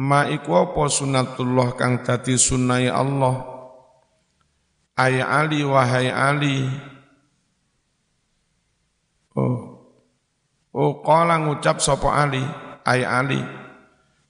Ma 0.00 0.24
iku 0.32 0.64
apa 0.64 0.88
sunnatullah 0.88 1.76
kang 1.76 2.00
dadi 2.00 2.40
sunnah 2.40 2.80
Allah? 2.88 3.36
Ay 4.96 5.20
ali 5.20 5.60
wahai 5.60 6.08
ali. 6.08 6.56
Oh. 9.36 9.76
Oh 10.72 11.04
qala 11.04 11.36
ngucap 11.36 11.84
sapa 11.84 12.16
ali? 12.16 12.40
Ay 12.80 13.04
ali 13.04 13.59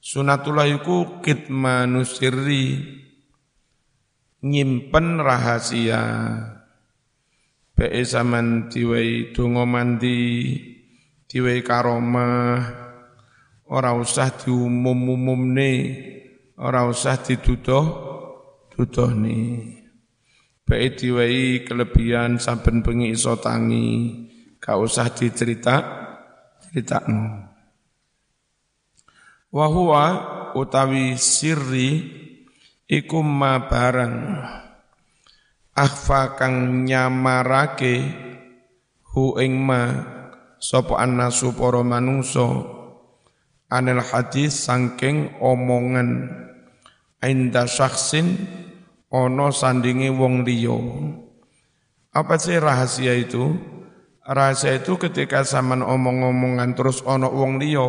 sunnatullah 0.01 0.81
iku 0.81 1.21
kitmanu 1.21 2.01
sirri 2.03 2.81
nyimpen 4.41 5.21
rahasia 5.21 6.01
Bae 7.81 8.05
zaman 8.05 8.69
diwai 8.69 9.33
donga 9.33 9.65
mandi, 9.65 10.53
diwai 11.25 11.65
karomah, 11.65 12.61
ora 13.71 13.95
usah 13.97 14.29
diumum-umumne, 14.37 15.71
ora 16.61 16.85
usah 16.85 17.17
diduduh-duduhne. 17.25 19.37
Baik 20.61 20.93
diwai 20.93 21.65
kelebihan 21.65 22.37
saben 22.37 22.85
bengi 22.85 23.17
iso 23.17 23.41
tangi, 23.41 24.13
gak 24.61 24.77
usah 24.77 25.09
dicerita 25.09 25.81
critakno. 26.69 27.50
Wa 29.51 29.67
huwa 29.67 30.03
utawi 30.55 31.19
sirri 31.19 32.07
iku 32.87 33.19
ma 33.19 33.67
barang 33.67 34.15
akhfa 35.75 36.39
kang 36.39 36.87
nyamarake 36.87 37.99
hu 39.11 39.35
ing 39.43 39.59
ma 39.59 39.91
sapa 40.55 41.03
annasu 41.03 41.51
para 41.51 41.83
manungsa 41.83 42.47
anil 43.67 43.99
hadis 43.99 44.55
sangking 44.55 45.35
omongan 45.43 46.31
inda 47.19 47.67
syaksin 47.67 48.39
ono 49.11 49.51
sandingi 49.51 50.07
wong 50.07 50.47
liyo. 50.47 50.79
Apa 52.11 52.39
sih 52.39 52.55
rahasia 52.55 53.15
itu? 53.15 53.55
Rahasia 54.23 54.79
itu 54.79 54.95
ketika 54.95 55.43
zaman 55.43 55.83
omong-omongan 55.83 56.75
terus 56.75 57.03
ono 57.03 57.27
wong 57.31 57.59
liya, 57.59 57.87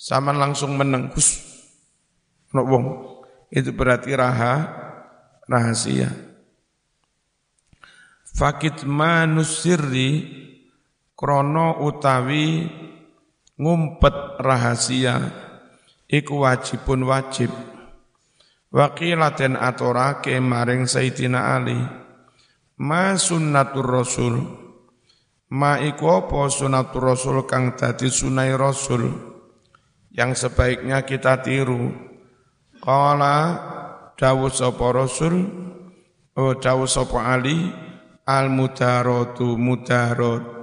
zaman 0.00 0.36
langsung 0.36 0.76
meneng, 0.76 1.12
hus. 1.12 1.42
Itu 3.52 3.70
berarti 3.76 4.12
raha, 4.16 4.54
rahasia. 5.44 6.12
Fakit 8.36 8.84
manusirri 8.84 10.28
krono 11.16 11.80
utawi 11.88 12.68
ngumpet 13.56 14.36
rahasia 14.36 15.32
iku 16.04 16.44
wajibun 16.44 17.08
wajib 17.08 17.48
wakilaten 18.68 19.56
atorake 19.56 20.36
maring 20.36 20.84
Sayyidina 20.84 21.56
Ali 21.56 21.80
ma 22.76 23.16
sunnatur 23.16 23.88
rasul 23.88 24.36
ma 25.56 25.80
iku 25.80 26.20
apa 26.20 26.52
sunnatur 26.52 27.16
rasul 27.16 27.48
kang 27.48 27.72
dadi 27.72 28.12
sunai 28.12 28.52
rasul 28.52 29.25
yang 30.16 30.32
sebaiknya 30.32 31.04
kita 31.04 31.44
tiru 31.44 31.92
qala 32.80 33.60
dawuh 34.16 34.48
sapa 34.48 34.96
rasul 34.96 35.44
oh 36.34 36.56
dawuh 36.56 36.88
sapa 36.88 37.20
Ali 37.20 37.68
al 38.24 38.48
mudaratu 38.48 39.60
mudarat 39.60 40.56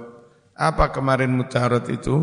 apa 0.54 0.94
kemarin 0.94 1.34
mudarat 1.34 1.90
itu 1.90 2.22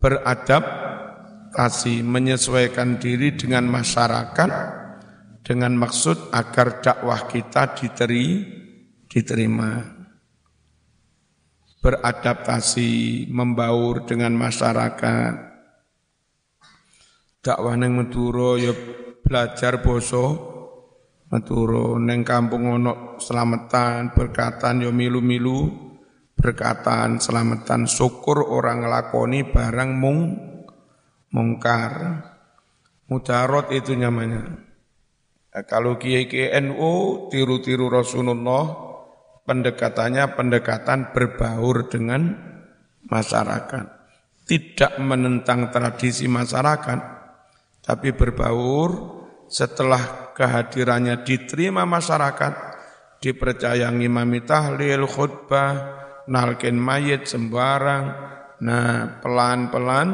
beradaptasi, 0.00 2.04
menyesuaikan 2.04 3.00
diri 3.00 3.34
dengan 3.34 3.64
masyarakat 3.66 4.50
dengan 5.40 5.72
maksud 5.78 6.34
agar 6.34 6.84
dakwah 6.84 7.24
kita 7.30 7.72
diteri, 7.78 8.44
diterima. 9.08 9.96
Beradaptasi, 11.80 13.24
membaur 13.30 14.04
dengan 14.04 14.34
masyarakat. 14.34 15.55
Dakwah 17.46 17.78
neng 17.78 17.94
Madura 17.94 18.58
ya 18.58 18.74
belajar 19.22 19.78
boso 19.78 20.24
Madura 21.30 21.94
neng 22.02 22.26
kampung 22.26 22.66
ono 22.66 23.22
selamatan 23.22 24.10
berkatan 24.10 24.82
ya 24.82 24.90
milu-milu 24.90 25.70
berkatan 26.34 27.22
selamatan 27.22 27.86
syukur 27.86 28.42
orang 28.42 28.82
ngelakoni 28.82 29.46
barang 29.46 29.90
mung 29.94 30.18
mungkar. 31.30 32.22
Mudarot 33.06 33.70
itu 33.70 33.94
namanya. 33.94 34.42
Nah, 35.54 35.62
kalau 35.64 35.96
kiai 35.96 36.26
kiai 36.26 36.58
NU 36.58 37.26
tiru-tiru 37.30 37.86
Rasulullah, 37.86 38.66
pendekatannya 39.46 40.34
pendekatan 40.34 41.14
berbaur 41.14 41.86
dengan 41.86 42.34
masyarakat. 43.06 43.86
Tidak 44.46 44.98
menentang 44.98 45.70
tradisi 45.70 46.26
masyarakat, 46.26 47.15
tapi 47.86 48.10
berbaur 48.10 49.14
setelah 49.46 50.34
kehadirannya 50.34 51.22
diterima 51.22 51.86
masyarakat, 51.86 52.54
dipercaya 53.22 53.86
ngimami 53.94 54.42
tahlil, 54.42 55.06
khutbah, 55.06 55.74
nalkin 56.26 56.76
mayit 56.76 57.30
sembarang. 57.30 58.34
Nah, 58.56 59.22
pelan-pelan 59.22 60.08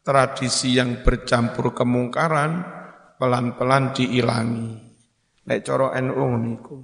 tradisi 0.00 0.78
yang 0.78 1.04
bercampur 1.04 1.76
kemungkaran 1.76 2.64
pelan-pelan 3.20 3.92
diilangi. 3.92 4.70
Nek 5.46 5.60
coro 5.66 5.92
NU 5.94 6.26
niku. 6.40 6.78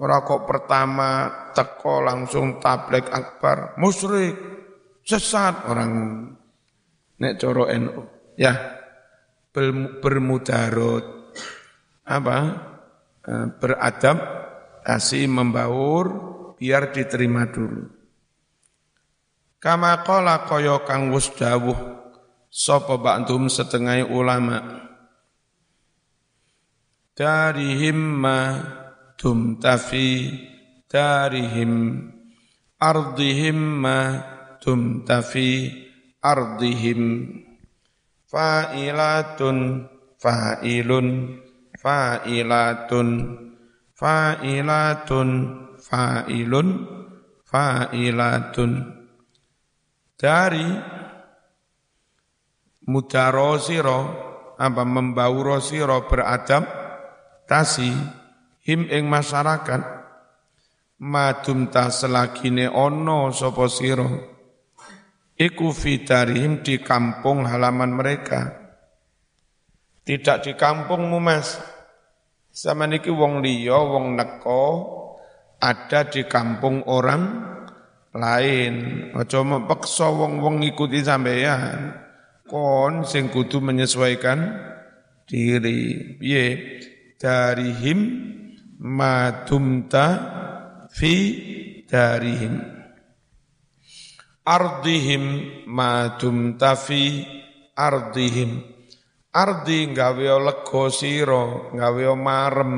Ora 0.00 0.24
kok 0.24 0.48
pertama 0.48 1.28
teko 1.52 2.00
langsung 2.00 2.56
tablik 2.56 3.12
akbar, 3.12 3.76
musyrik, 3.76 4.32
sesat 5.04 5.68
orang 5.68 5.92
nek 7.20 7.36
coro 7.36 7.68
NU. 7.68 8.02
Ya, 8.40 8.79
bermudarot 9.52 11.04
apa? 12.06 12.38
Eh, 13.20 13.46
beradab, 13.60 14.18
kasih 14.82 15.28
membaur 15.28 16.06
biar 16.56 16.90
diterima 16.90 17.46
dulu. 17.46 17.84
Kama 19.60 20.00
qala 20.08 20.48
kaya 20.48 20.80
kang 20.88 21.12
wus 21.12 21.28
dawuh 21.36 21.76
sapa 22.48 22.96
ba'dhum 22.96 23.52
setengah 23.52 24.08
ulama 24.08 24.88
darihim 27.12 28.24
ma 28.24 28.56
tumtafi 29.20 30.32
darihim 30.88 32.08
ardihim 32.80 33.84
ma 33.84 34.00
tumtafi 34.64 35.68
ardihim 36.24 37.02
fa'ilatun 38.30 39.90
fa'ilun 40.22 41.08
fa'ilatun 41.74 43.08
fa'ilatun 43.98 45.28
fa'ilun 45.82 46.68
fa'ilatun. 47.42 48.72
Dari 50.14 50.68
mudaro 52.86 53.58
siro 53.58 54.00
apa 54.60 54.82
membauro 54.84 55.58
siro 55.58 56.06
beradab 56.06 56.62
tasi 57.48 57.90
him 58.62 58.86
ing 58.86 59.08
masyarakat 59.08 59.82
madum 61.00 61.72
ta 61.72 61.88
selagine 61.88 62.68
ono 62.68 63.32
sopo 63.32 63.64
siro 63.66 64.29
iku 65.40 65.72
fitarihim 65.72 66.60
di 66.60 66.84
kampung 66.84 67.48
halaman 67.48 67.96
mereka. 67.96 68.60
Tidak 70.04 70.44
di 70.44 70.52
kampungmu 70.52 71.16
mas. 71.16 71.56
Sama 72.52 72.84
niki 72.84 73.08
wong 73.08 73.40
liya 73.40 73.80
wong 73.80 74.20
neko 74.20 74.64
ada 75.56 76.04
di 76.12 76.28
kampung 76.28 76.84
orang 76.84 77.22
lain. 78.12 78.74
Aja 79.16 79.40
mepeksa 79.40 80.12
wong-wong 80.12 80.60
ngikuti 80.60 81.00
sampeyan. 81.00 81.96
Kon 82.44 83.08
sing 83.08 83.32
kudu 83.32 83.64
menyesuaikan 83.64 84.38
diri. 85.24 86.18
Piye? 86.18 86.44
Darihim 87.20 88.00
madumta 88.80 90.06
fi 90.88 91.14
darihim 91.84 92.69
ardihim 94.44 95.24
madumta 95.68 96.76
fi 96.76 97.24
ardihim. 97.76 98.60
Ardi 99.30 99.94
gawe 99.94 100.26
lega 100.42 100.84
sira 100.90 101.70
gawe 101.70 102.04
marem. 102.18 102.74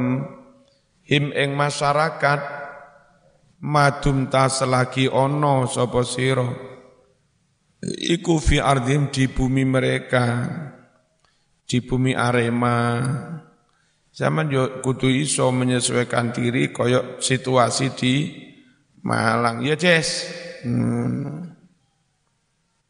Him 1.03 1.33
ing 1.33 1.57
masyarakat 1.57 2.41
madumta 3.65 4.47
selagi 4.53 5.09
ono 5.09 5.65
sapa 5.67 6.05
sira. 6.05 6.47
Iku 7.83 8.39
fi 8.39 8.63
ardim 8.63 9.11
di 9.11 9.27
bumi 9.27 9.67
mereka 9.67 10.47
di 11.67 11.81
bumi 11.83 12.13
Arema. 12.15 13.01
Zaman 14.13 14.53
yo 14.53 14.85
kudu 14.85 15.09
iso 15.09 15.49
menyesuaikan 15.51 16.37
diri 16.37 16.69
koyok 16.69 17.25
situasi 17.25 17.87
di 17.97 18.15
Malang. 19.03 19.65
Ya 19.67 19.75
Jess. 19.75 20.29
Hmm. 20.63 21.52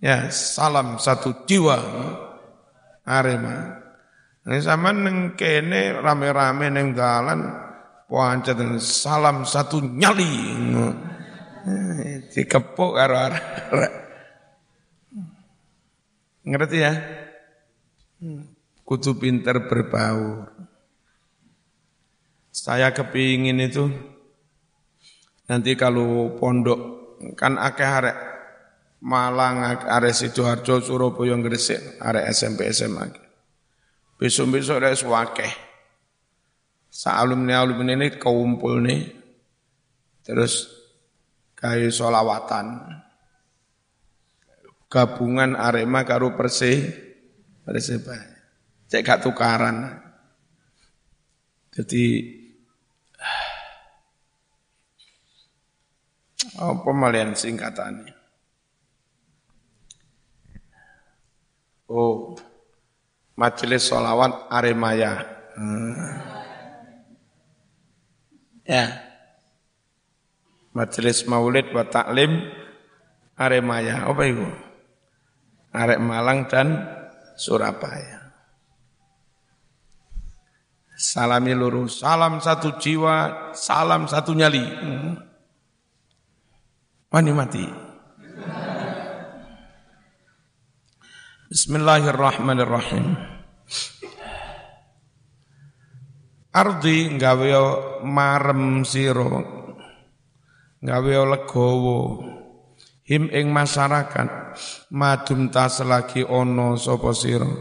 Ya 0.02 0.28
salam 0.34 0.98
satu 0.98 1.46
jiwa 1.46 1.78
Arema 3.06 3.78
ini 4.42 4.58
sama 4.58 4.90
neng 4.90 5.38
kene 5.38 5.94
rame-rame 6.02 6.66
neng 6.74 6.98
dalan 6.98 7.40
pancet 8.10 8.58
salam 8.82 9.46
satu 9.46 9.78
nyali 9.78 10.34
dikepuk 12.34 12.98
karo 12.98 13.14
arah 13.14 13.44
Ngerti 16.42 16.78
ya? 16.82 16.92
Kutu 18.82 19.14
pinter 19.14 19.70
berbaur. 19.70 20.50
Saya 22.50 22.90
kepingin 22.90 23.62
itu 23.62 23.86
nanti 25.46 25.78
kalau 25.78 26.36
pondok 26.36 26.80
kan 27.38 27.56
akeh 27.56 27.86
arek 27.86 28.16
Malang, 29.02 29.82
arek 29.82 30.14
Sidoarjo, 30.14 30.78
Surabaya, 30.78 31.34
Gresik, 31.42 31.98
arek 31.98 32.30
SMP 32.30 32.70
SMA. 32.70 33.10
Besok-besok 34.14 34.78
ada 34.78 34.94
suwakeh. 34.94 35.50
Sa 36.86 37.18
alumni 37.18 37.58
alumni 37.58 37.98
ini 37.98 38.14
kumpul 38.20 38.78
nih, 38.84 39.10
terus 40.22 40.70
kayak 41.58 41.90
solawatan 41.90 42.78
gabungan 44.92 45.56
Arema 45.56 46.04
karo 46.04 46.36
Persih 46.36 46.84
Persibaya. 47.64 48.28
Cek 48.92 49.02
gak 49.02 49.24
tukaran. 49.24 49.98
Jadi 51.72 52.04
Apa 56.52 56.90
malian 56.92 57.32
singkatannya? 57.32 58.21
Oh, 61.92 62.32
Majelis 63.36 63.84
Solawat 63.84 64.48
Aremaya. 64.48 65.28
Hmm. 65.52 65.92
Ya. 68.64 68.96
Majelis 70.72 71.28
Maulid 71.28 71.68
wa 71.76 71.84
Taklim 71.84 72.48
Aremaya. 73.36 74.08
Apa 74.08 74.24
itu? 74.24 74.48
Arek 75.76 76.00
Malang 76.00 76.48
dan 76.48 76.80
Surabaya. 77.36 78.32
Salami 80.96 81.52
lurus, 81.52 82.00
salam 82.00 82.38
satu 82.38 82.78
jiwa, 82.80 83.50
salam 83.52 84.08
satu 84.08 84.32
nyali. 84.32 84.64
Hmm. 84.64 85.12
Wani 87.12 87.32
mati. 87.36 87.91
Bismillahirrahmanirrahim. 91.52 93.12
Ardi 96.48 97.12
gawe 97.20 97.48
marem 98.08 98.88
sira. 98.88 99.36
Gawe 100.80 101.12
legowo. 101.28 102.24
Him 103.04 103.28
ing 103.28 103.52
masyarakat 103.52 104.56
madum 104.96 105.52
ta 105.52 105.68
selagi 105.68 106.24
ana 106.24 106.72
sapa 106.80 107.12
sira. 107.12 107.52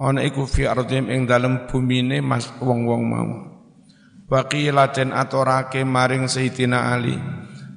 Ana 0.00 0.24
iku 0.24 0.48
fi 0.48 0.64
ardim 0.64 1.12
ing 1.12 1.28
dalem 1.28 1.68
bumine 1.68 2.24
mas 2.24 2.48
wong-wong 2.56 3.04
mau. 3.04 3.30
Waqila 4.32 4.96
den 4.96 5.12
atorake 5.12 5.84
maring 5.84 6.24
Sayyidina 6.24 6.96
Ali. 6.96 7.20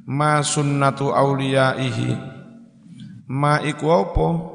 Ma 0.08 0.40
sunnatu 0.40 1.12
auliyaihi. 1.12 2.16
Ma 3.28 3.60
iku 3.60 3.92
apa? 3.92 4.53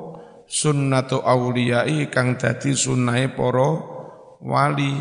Sunnatu 0.48 1.20
awliyai 1.20 2.08
kang 2.08 2.40
dadi 2.40 2.72
sunnahe 2.72 3.30
para 3.36 3.70
wali. 4.40 4.96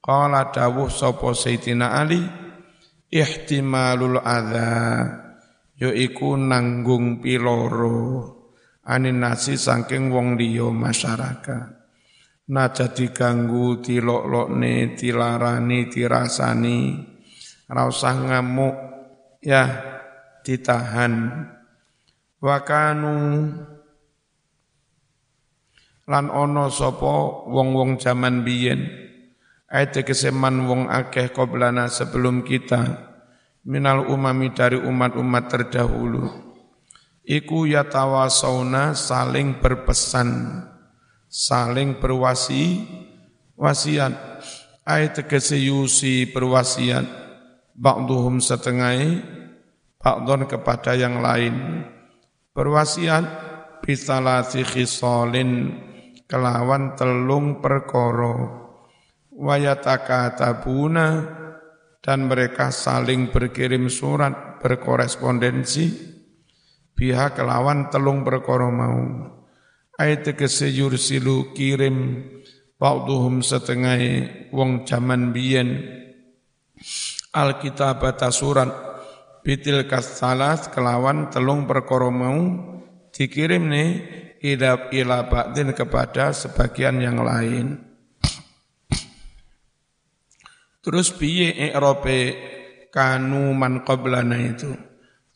Qala 0.00 0.48
dawuh 0.48 0.88
sapa 0.88 1.36
Sayyidina 1.36 1.92
Ali 2.00 2.24
ihtimalul 3.12 4.16
adza 4.16 4.72
yaiku 5.76 6.40
nanggung 6.40 7.20
piloro 7.20 8.40
anin 8.88 9.20
nasi 9.20 9.60
saking 9.60 10.08
wong 10.08 10.40
liya 10.40 10.72
masyarakat. 10.72 11.78
Naja 12.50 12.90
diganggu 12.90 13.78
dilok-lokne 13.78 14.98
dilarani 14.98 15.86
dirasani 15.86 16.78
ora 17.70 17.86
usah 17.86 18.16
ngamuk 18.18 18.76
ya 19.44 19.64
ditahan. 20.42 21.46
Wakanu 22.40 23.16
lan 26.10 26.26
ana 26.26 26.66
sapa 26.66 27.46
wong-wong 27.46 28.02
jaman 28.02 28.42
biyen? 28.42 28.90
Ayat 29.70 30.02
keseman 30.02 30.66
wong 30.66 30.90
akeh 30.90 31.30
qoblana 31.30 31.86
sebelum 31.86 32.42
kita 32.42 33.14
minal 33.62 34.10
umami 34.10 34.50
dari 34.50 34.74
umat-umat 34.74 35.46
terdahulu. 35.46 36.26
Iku 37.22 37.70
yatawasawna 37.70 38.98
saling 38.98 39.62
berpesan 39.62 40.66
saling 41.30 42.02
berwasi 42.02 42.82
wasiat. 43.54 44.42
Ayat 44.82 45.22
yusi 45.54 46.26
berwasiat 46.26 47.06
ba'duhum 47.78 48.42
setengah 48.42 49.22
ba'don 50.02 50.50
kepada 50.50 50.98
yang 50.98 51.22
lain. 51.22 51.86
Berwasiat 52.50 53.22
bisalasi 53.86 54.66
khisalin 54.66 55.78
kelawan 56.30 56.94
telung 56.94 57.58
perkoro 57.58 58.60
wayataka 59.34 60.38
tabuna 60.38 61.26
dan 61.98 62.30
mereka 62.30 62.70
saling 62.70 63.34
berkirim 63.34 63.90
surat 63.90 64.62
berkorespondensi. 64.62 66.08
Pihak 66.94 67.40
kelawan 67.40 67.88
telung 67.90 68.22
perkoro 68.22 68.68
mau. 68.68 69.00
Ayat 69.96 70.36
kesejur 70.36 71.00
silu 71.00 71.52
kirim 71.56 72.24
ba'duhum 72.76 73.40
setengah 73.40 74.00
wong 74.52 74.84
jaman 74.84 75.32
biyen. 75.32 75.80
Alkitab 77.32 78.04
surat 78.32 78.68
bitil 79.40 79.88
kasalas 79.88 80.68
kelawan 80.68 81.32
telung 81.32 81.64
perkoro 81.64 82.12
mau. 82.12 82.38
Dikirim 83.10 83.72
nih 83.72 83.90
ila 84.40 84.88
ila 84.92 85.18
kepada 85.76 86.32
sebagian 86.32 87.00
yang 87.00 87.20
lain. 87.20 87.76
Terus 90.80 91.12
piye 91.12 91.68
i'rabe 91.68 92.20
kanu 92.88 93.52
man 93.52 93.84
qablana 93.84 94.36
itu? 94.40 94.72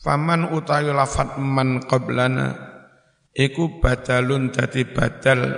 Faman 0.00 0.52
utawi 0.56 0.88
lafat 0.92 1.36
man 1.36 1.84
qablana 1.84 2.56
iku 3.32 3.80
badalun 3.80 4.52
dadi 4.52 4.88
badal 4.88 5.52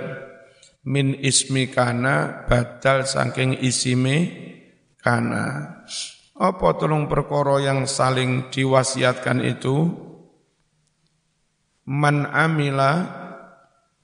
min 0.87 1.15
ismi 1.19 1.71
kana 1.71 2.47
badal 2.47 3.07
saking 3.07 3.59
isime 3.63 4.17
kana. 4.99 5.75
Apa 6.37 6.77
tolong 6.77 7.09
perkara 7.09 7.63
yang 7.63 7.89
saling 7.89 8.51
diwasiatkan 8.53 9.41
itu? 9.41 10.05
Man 11.87 12.27
amila 12.27 13.25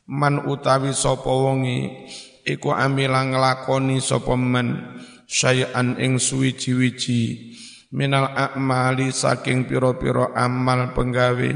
man 0.09 0.43
utawi 0.49 0.91
sapa 0.91 1.29
wonge 1.29 2.07
iku 2.43 2.75
amila 2.75 3.23
nglakoni 3.23 4.03
sapa 4.03 4.35
man 4.35 4.99
syai'an 5.27 5.95
ing 5.99 6.19
suwiji-wiji 6.19 7.55
minal 7.93 8.33
a'mali 8.33 9.13
saking 9.13 9.69
pira-pira 9.69 10.33
amal 10.33 10.91
penggawe 10.97 11.51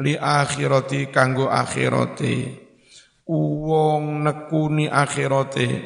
li 0.00 0.14
akhirati 0.18 1.10
kanggo 1.10 1.50
akhirate. 1.50 2.62
Wong 3.24 4.20
nekuni 4.20 4.84
akhirate 4.84 5.80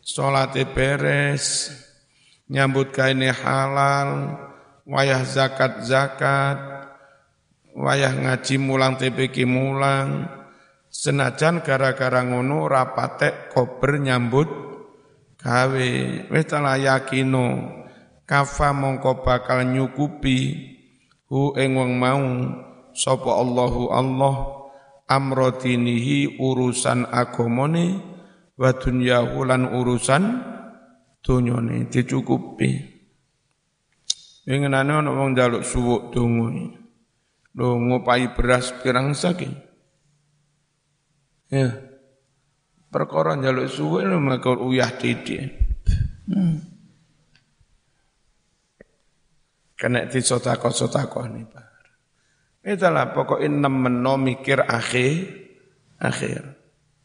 salate 0.00 0.64
beres 0.64 1.68
nyambut 2.48 2.96
kaine 2.96 3.28
halal 3.28 4.40
wayah 4.88 5.20
zakat 5.20 5.84
zakat 5.84 6.56
wayah 7.76 8.16
ngaji 8.16 8.56
mulang 8.56 8.96
TPK 8.96 9.44
mulang 9.44 10.37
Senajan 10.98 11.62
gara-gara 11.62 12.26
ngono 12.26 12.66
rapatek 12.66 13.54
kober 13.54 14.02
nyambut 14.02 14.50
gawe. 15.38 15.90
Wis 16.26 16.44
telah 16.50 16.74
yakino 16.74 17.70
kafa 18.26 18.74
mongko 18.74 19.22
bakal 19.22 19.62
nyukupi. 19.62 20.58
Hu 21.30 21.54
ing 21.54 21.78
wong 21.78 22.02
mau 22.02 22.26
sapa 22.98 23.30
Allahu 23.30 23.94
Allah 23.94 24.36
amrodinihi 25.06 26.34
urusan 26.42 27.06
agamane 27.14 28.02
wa 28.58 28.74
dunyahu 28.74 29.46
lan 29.46 29.70
urusan 29.70 30.22
dunyane 31.22 31.86
dicukupi. 31.86 32.74
Ingenane 34.50 34.98
ana 34.98 35.14
wong 35.14 35.38
njaluk 35.38 35.62
suwuk 35.62 36.10
donga. 36.10 36.74
Lho 37.54 37.78
ngopai 37.86 38.34
beras 38.34 38.74
pirang 38.82 39.14
saking 39.14 39.67
Ya. 41.48 41.72
Perkara 42.88 43.36
njaluk 43.36 43.68
suwe 43.68 44.04
lho 44.04 44.16
maka 44.20 44.52
uyah 44.56 44.92
titik. 44.96 45.44
Hmm. 46.28 46.60
Kena 49.78 50.08
di 50.08 50.20
sotako-sotako 50.20 51.28
nih 51.28 51.44
Pak. 51.48 51.66
Itulah 52.68 53.14
pokok 53.14 53.40
nemeno 53.46 54.18
mikir 54.18 54.60
akhir, 54.60 55.14
akhir. 56.02 56.42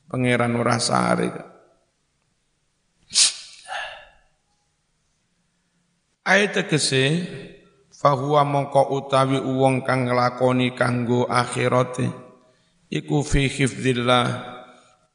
Pangeran 0.10 0.58
Urasari. 0.58 1.30
Ayat 6.24 6.56
tegese 6.56 7.04
fahuwa 7.92 8.48
mongko 8.48 8.96
utawi 8.96 9.40
uwong 9.44 9.84
kang 9.84 10.08
nglakoni 10.08 10.72
kanggo 10.72 11.28
akhirate 11.28 12.23
iku 12.94 13.26
fi 13.26 13.50
hifdzillah 13.50 14.26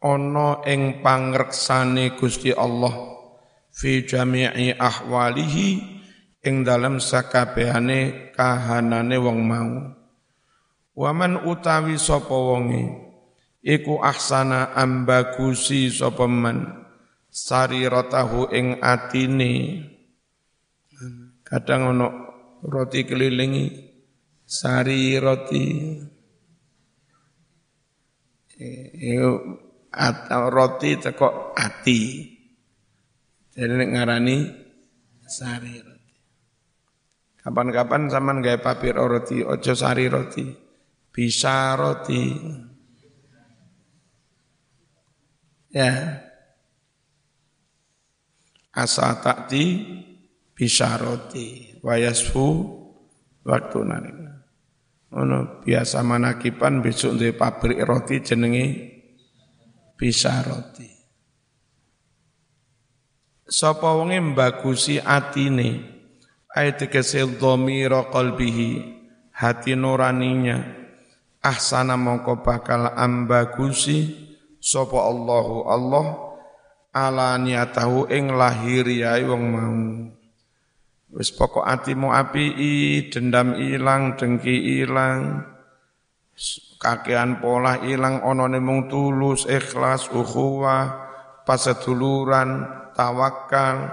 ana 0.02 0.66
ing 0.66 0.98
pangreksane 0.98 2.18
Gusti 2.18 2.50
Allah 2.50 2.94
fi 3.70 4.02
jami'i 4.02 4.74
ahwalihi 4.74 5.68
ing 6.42 6.66
dalam 6.66 6.98
sakabehane 6.98 8.34
kahanane 8.34 9.16
wong 9.22 9.38
mau. 9.46 9.70
Waman 10.98 11.46
utawi 11.46 11.94
sapa 11.94 12.34
wonge 12.34 12.90
iku 13.62 14.02
ahsana 14.02 14.74
ambagusi 14.74 15.94
sapa 15.94 16.26
man 16.26 16.82
sariratahu 17.30 18.50
ing 18.50 18.82
atine. 18.82 19.86
Kadang 21.46 21.94
ana 21.94 22.08
roti 22.66 23.06
kelilingi 23.06 23.70
sari 24.42 25.14
roti 25.22 25.64
atau 29.92 30.42
roti 30.50 30.98
teko 30.98 31.54
ati. 31.54 32.00
Jadi 33.54 33.74
ngarani 33.90 34.36
sari 35.26 35.74
roti. 35.82 36.14
Kapan-kapan 37.38 38.10
zaman 38.10 38.42
gaya 38.44 38.60
papir 38.60 38.94
roti 38.94 39.42
ojo 39.42 39.72
sari 39.74 40.06
roti. 40.06 40.46
Bisa 41.10 41.74
roti. 41.74 42.22
Ya. 45.74 46.22
Asa 48.74 49.18
takti 49.18 49.82
bisa 50.54 50.94
roti. 50.98 51.74
Wayasfu 51.82 52.46
waktu 53.42 53.78
nanti 53.82 54.27
Ono 55.16 55.64
biasa 55.64 56.04
manakipan 56.04 56.84
besok 56.84 57.16
di 57.16 57.32
pabrik 57.32 57.80
roti 57.80 58.20
jenenge 58.20 58.64
bisa 59.96 60.44
roti. 60.44 60.88
Sapa 63.48 63.96
wonge 63.96 64.20
mbagusi 64.20 65.00
atine? 65.00 65.96
Ayat 66.52 66.84
kesil 66.92 67.40
dhamira 67.40 68.12
qalbihi 68.12 68.98
hati 69.32 69.78
nuraninya 69.78 70.78
ahsana 71.38 71.94
mongko 71.94 72.42
bakal 72.42 72.92
ambagusi 72.92 74.12
sapa 74.58 74.98
Allahu 75.06 75.70
Allah 75.70 76.06
ala 76.90 77.38
niatahu 77.38 78.10
ing 78.10 78.34
lahiriai 78.34 79.22
wong 79.22 79.44
mau 79.46 79.78
Wis 81.08 81.32
pokok 81.32 81.64
atimu 81.64 82.12
api, 82.12 82.52
dendam 83.08 83.56
ilang, 83.56 84.20
dengki 84.20 84.84
ilang, 84.84 85.40
kakean 86.76 87.40
pola 87.40 87.80
ilang, 87.80 88.20
onone 88.20 88.60
mung 88.60 88.92
tulus, 88.92 89.48
ikhlas, 89.48 90.12
ukhuwah, 90.12 91.08
paseduluran, 91.48 92.68
tawakal, 92.92 93.88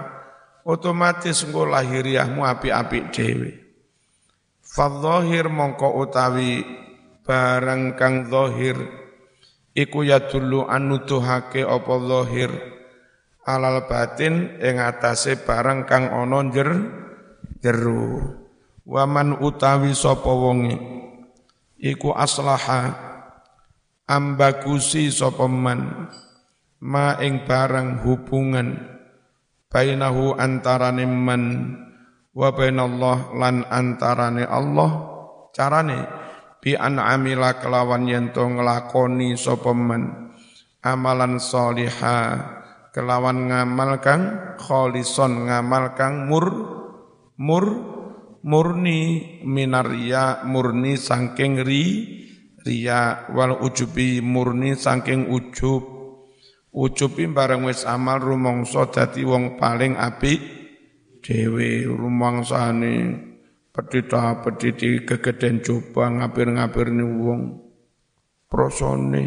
otomatis 0.68 1.46
engko 1.48 1.64
lahiriahmu 1.64 2.44
api-api 2.44 2.98
dhewe. 3.08 3.50
Fadhahir 4.60 5.48
mongko 5.48 5.96
utawi 6.04 6.60
barang 7.24 7.96
kang 7.96 8.28
zahir 8.28 8.76
iku 9.72 10.04
ya 10.04 10.20
dulu 10.20 10.68
anutuhake 10.68 11.64
apa 11.64 11.94
zahir. 12.04 12.52
Alal 13.46 13.86
batin 13.86 14.58
ing 14.58 14.82
atase 14.82 15.38
barang 15.38 15.86
kang 15.86 16.10
ana 16.10 16.42
jer 16.50 16.70
jeru. 17.66 18.22
Waman 18.86 19.42
utawi 19.42 19.90
sapa 19.98 20.30
wonge 20.30 20.78
iku 21.82 22.14
aslaha 22.14 22.94
ambagusi 24.06 25.10
sapa 25.10 25.50
man 25.50 26.06
ma 26.78 27.18
ing 27.18 27.42
barang 27.42 28.06
hubungan 28.06 28.78
bainahu 29.66 30.38
antarane 30.38 31.02
man 31.02 31.42
wa 32.30 32.54
bainallah 32.54 33.34
lan 33.34 33.66
antarane 33.66 34.46
Allah 34.46 34.90
carane 35.50 36.06
bi 36.62 36.78
an 36.78 37.02
amila 37.02 37.58
kelawan 37.58 38.06
yen 38.06 38.30
to 38.30 38.46
nglakoni 38.46 39.34
sapa 39.34 39.74
man 39.74 40.30
amalan 40.86 41.42
salihah 41.42 42.62
kelawan 42.94 43.50
ngamal 43.50 43.98
kang 43.98 44.54
kholison 44.62 45.50
ngamal 45.50 45.98
kang 45.98 46.30
mur 46.30 46.75
mur 47.36 47.64
murni 48.46 49.00
minaria 49.42 50.46
murni 50.46 50.96
sangking 50.96 51.60
ri 51.66 51.84
ria 52.66 53.30
wal 53.30 53.62
ujubi 53.62 54.18
murni 54.24 54.74
sangking 54.74 55.30
ujub. 55.30 55.94
Ujubi 56.76 57.24
bareng 57.32 57.64
wis 57.64 57.88
amal 57.88 58.20
rumangsa 58.20 58.92
dadi 58.92 59.24
wong 59.24 59.56
paling 59.56 59.96
apik 59.96 60.40
dhewe. 61.24 61.88
Rumangsane 61.88 62.94
pedhita 63.72 64.44
pedhiti 64.44 65.08
kegeden 65.08 65.64
coba 65.64 66.12
ngapir-ngapirne 66.12 67.04
wong. 67.16 67.40
Prosone. 68.46 69.24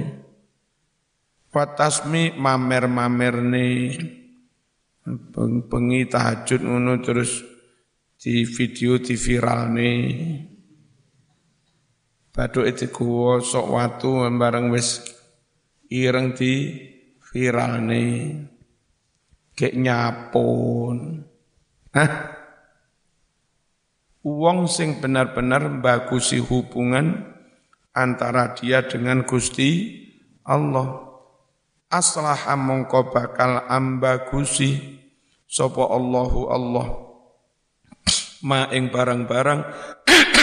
Patasmi 1.49 2.37
mamer-mamerne 2.37 3.67
bengi 5.65 6.01
tahajud 6.05 6.61
ngono 6.61 7.01
terus 7.01 7.41
di 8.19 8.43
video 8.43 8.99
di 8.99 9.15
viral 9.15 9.71
nih 9.71 10.03
Baduk 12.35 12.67
itu 12.67 12.91
kuwo 12.91 13.39
sok 13.39 13.67
watu 13.71 14.27
bareng 14.35 14.75
wis 14.75 15.07
ireng 15.87 16.35
di 16.35 16.75
viral 17.31 17.79
nih 17.87 18.43
kayak 19.55 19.75
nyapun 19.79 21.23
Hah? 21.95 22.37
Uang 24.21 24.69
sing 24.69 25.01
benar-benar 25.01 25.81
bagusi 25.81 26.37
hubungan 26.37 27.33
antara 27.97 28.53
dia 28.53 28.85
dengan 28.85 29.25
Gusti 29.25 29.97
Allah. 30.45 31.07
Aslaha 31.89 32.53
mongko 32.53 33.09
bakal 33.09 33.65
ambagusi 33.65 35.01
sopo 35.49 35.89
Allahu 35.89 36.45
Allah 36.53 37.08
ma 38.45 38.71
ing 38.71 38.91
barang-barang 38.91 39.59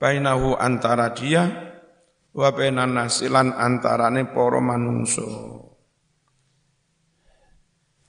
bainahu 0.00 0.56
antara 0.56 1.10
dia 1.10 1.44
wa 2.30 2.48
bainan 2.54 2.94
nasilan 2.94 3.54
antarane 3.54 4.30
para 4.30 4.62
manungso 4.62 5.26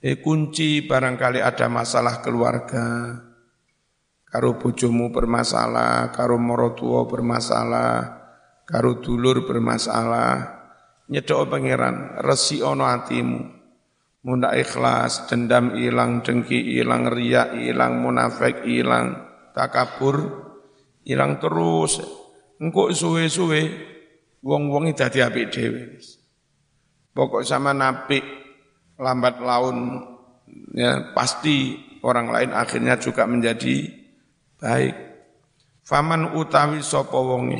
e 0.02 0.18
kunci 0.18 0.86
barangkali 0.86 1.42
ada 1.42 1.66
masalah 1.66 2.22
keluarga 2.22 3.18
karo 4.26 4.58
bojomu 4.58 5.10
bermasalah 5.10 6.14
karo 6.14 6.38
morotuo 6.38 7.06
bermasalah 7.06 8.22
karo 8.66 9.02
dulur 9.02 9.44
bermasalah 9.44 10.62
nyedok 11.10 11.50
pangeran 11.50 12.22
resi 12.22 12.62
ono 12.62 12.86
atimu 12.86 13.61
Munda 14.22 14.54
ikhlas, 14.54 15.26
dendam 15.26 15.74
hilang, 15.74 16.22
dengki 16.22 16.78
hilang, 16.78 17.10
riak 17.10 17.58
hilang, 17.58 17.98
munafik 17.98 18.62
hilang, 18.62 19.18
takabur 19.50 20.46
hilang 21.02 21.42
terus. 21.42 21.98
Engkau 22.62 22.94
suwe-suwe, 22.94 23.60
wong-wong 24.46 24.94
dadi 24.94 25.18
apik 25.26 25.50
dhewe. 25.50 25.98
Pokok 27.12 27.42
sama 27.42 27.74
nabi 27.74 28.22
lambat 28.96 29.42
laun 29.42 30.00
ya 30.72 31.12
pasti 31.12 31.76
orang 32.06 32.30
lain 32.32 32.50
akhirnya 32.54 32.96
juga 33.02 33.26
menjadi 33.26 33.90
baik. 34.56 34.96
Faman 35.82 36.38
utawi 36.38 36.78
sapa 36.78 37.18
wonge 37.18 37.58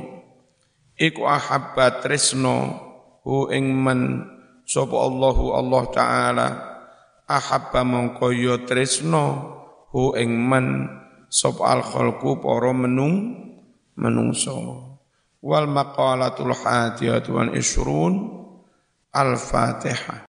iku 0.97 1.27
ahabba 1.27 1.99
tresno 2.01 2.79
hu 3.27 3.51
ing 3.51 3.75
men 3.75 4.01
sapa 4.73 4.97
Allahu 4.97 5.53
Allah 5.53 5.83
taala 5.93 6.49
ahabba 7.29 7.85
mongko 7.85 8.33
ya 8.33 8.57
tresno 8.65 9.25
hu 9.93 10.17
ing 10.17 10.33
man 10.33 10.89
sapa 11.29 11.77
al 11.77 11.85
khalqu 11.85 12.41
para 12.41 12.73
menung 12.73 13.37
menungso. 14.01 14.89
Wal 15.45 15.69
maqalatul 15.69 16.57
hadiyatu 16.57 17.37
wan 17.37 17.53
isrun 17.53 18.15
al 19.13 19.37
fatihah 19.37 20.21